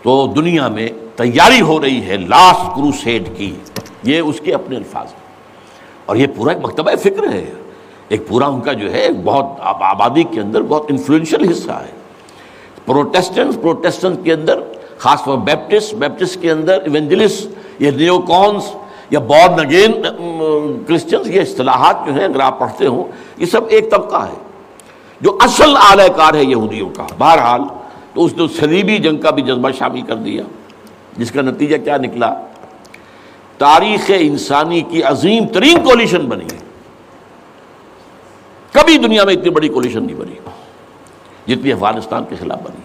تو 0.03 0.33
دنیا 0.37 0.69
میں 0.69 0.89
تیاری 1.17 1.61
ہو 1.61 1.83
رہی 1.83 2.07
ہے 2.07 2.17
لاسٹ 2.17 2.77
کروسیڈ 2.77 3.29
کی۔ 3.37 3.55
یہ 4.03 4.21
اس 4.21 4.41
کے 4.41 4.55
اپنے 4.55 4.77
الفاظ 4.77 5.07
ہیں۔ 5.07 5.25
اور 6.07 6.17
یہ 6.17 6.27
پورا 6.37 6.53
ایک 6.53 6.65
مکتبہ 6.65 6.91
فکر 7.03 7.33
ہے۔ 7.33 7.53
ایک 8.09 8.29
پورا 8.29 8.47
ان 8.47 8.61
کا 8.61 8.73
جو 8.73 8.93
ہے 8.93 9.09
بہت 9.25 9.47
آبادی 9.61 10.23
کے 10.23 10.41
اندر 10.41 10.63
بہت 10.63 10.87
انفلوئنشل 10.89 11.51
حصہ 11.51 11.71
ہے۔ 11.71 11.91
پروٹیسٹنٹ 12.87 13.55
پروٹیسٹنٹ 13.55 14.25
کے 14.25 14.33
اندر 14.33 14.61
خاص 14.99 15.25
طور 15.25 15.39
بیپٹسٹ 15.39 15.95
بیپٹسٹ 15.95 16.43
کے 16.43 16.51
اندر 16.51 16.83
ایونجلس 16.83 17.47
یہ 17.79 17.91
نیو 17.91 18.19
کونس 18.19 18.65
یا 19.11 19.19
بورن 19.19 19.61
اگین 19.61 19.93
کرسچنس 20.89 21.27
یہ 21.27 21.41
اصطلاحات 21.41 21.97
جو 22.07 22.15
ہیں 22.15 22.25
اگر 22.25 22.41
آپ 22.41 22.59
پڑھتے 22.59 22.87
ہوں، 22.87 23.05
یہ 23.37 23.47
سب 23.47 23.61
ایک 23.69 23.91
طبقہ 23.91 24.17
ہے۔ 24.17 24.35
جو 25.21 25.39
اصل 25.41 25.77
اعلی 25.77 26.03
کار 26.17 26.35
ہے 26.35 26.45
یہودیوں 26.45 26.91
کا۔ 26.97 27.07
بہرحال 27.19 27.61
تو 28.15 28.25
اس 28.25 28.33
نے 28.37 28.47
صلیبی 28.61 28.99
جنگ 28.99 29.17
کا 29.17 29.31
بھی 29.31 29.43
جذبہ 29.43 29.71
شامل 29.79 30.03
کر 30.03 30.15
دیا۔ 30.15 30.43
جس 31.17 31.31
کا 31.31 31.43
نتیجہ 31.43 31.77
کیا 31.85 31.97
نکلا؟ 31.97 32.35
تاریخ 33.59 34.11
انسانی 34.19 34.81
کی 34.81 35.03
عظیم 35.03 35.47
ترین 35.47 35.85
کولیشن 35.85 36.19
بنی 36.19 36.45
ہے۔ 36.45 36.59
کبھی 38.73 38.99
دنیا 38.99 39.25
میں 39.25 39.35
اتنی 39.35 39.51
بڑی 39.51 39.69
کولیشن 39.69 40.07
نہیں 40.07 40.17
بنی۔ 40.17 40.35
جتنی 41.47 41.73
افغانستان 41.73 42.25
کے 42.29 42.37
خلاف 42.37 42.59
بنی۔ 42.59 42.84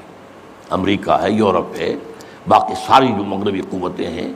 امریکہ 0.70 1.12
ہے، 1.12 1.32
یورپ 1.32 1.76
ہے، 1.80 1.96
باقی 2.48 2.74
ساری 2.88 3.08
جو 3.08 3.24
مغربی 3.24 3.62
قوتیں 3.70 4.08
ہیں۔ 4.08 4.34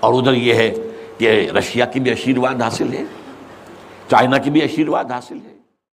اور 0.00 0.14
ادھر 0.14 0.32
یہ 0.32 0.54
ہے 0.54 0.74
کہ 1.18 1.50
رشیا 1.58 1.84
کی 1.84 2.00
بھی 2.00 2.10
آشیرواد 2.10 2.62
حاصل 2.62 2.92
ہے، 2.92 3.04
چائنا 4.10 4.38
کی 4.38 4.50
بھی 4.50 4.62
آشیرواد 4.62 5.04
حاصل 5.04 5.38
ہے۔ 5.46 5.59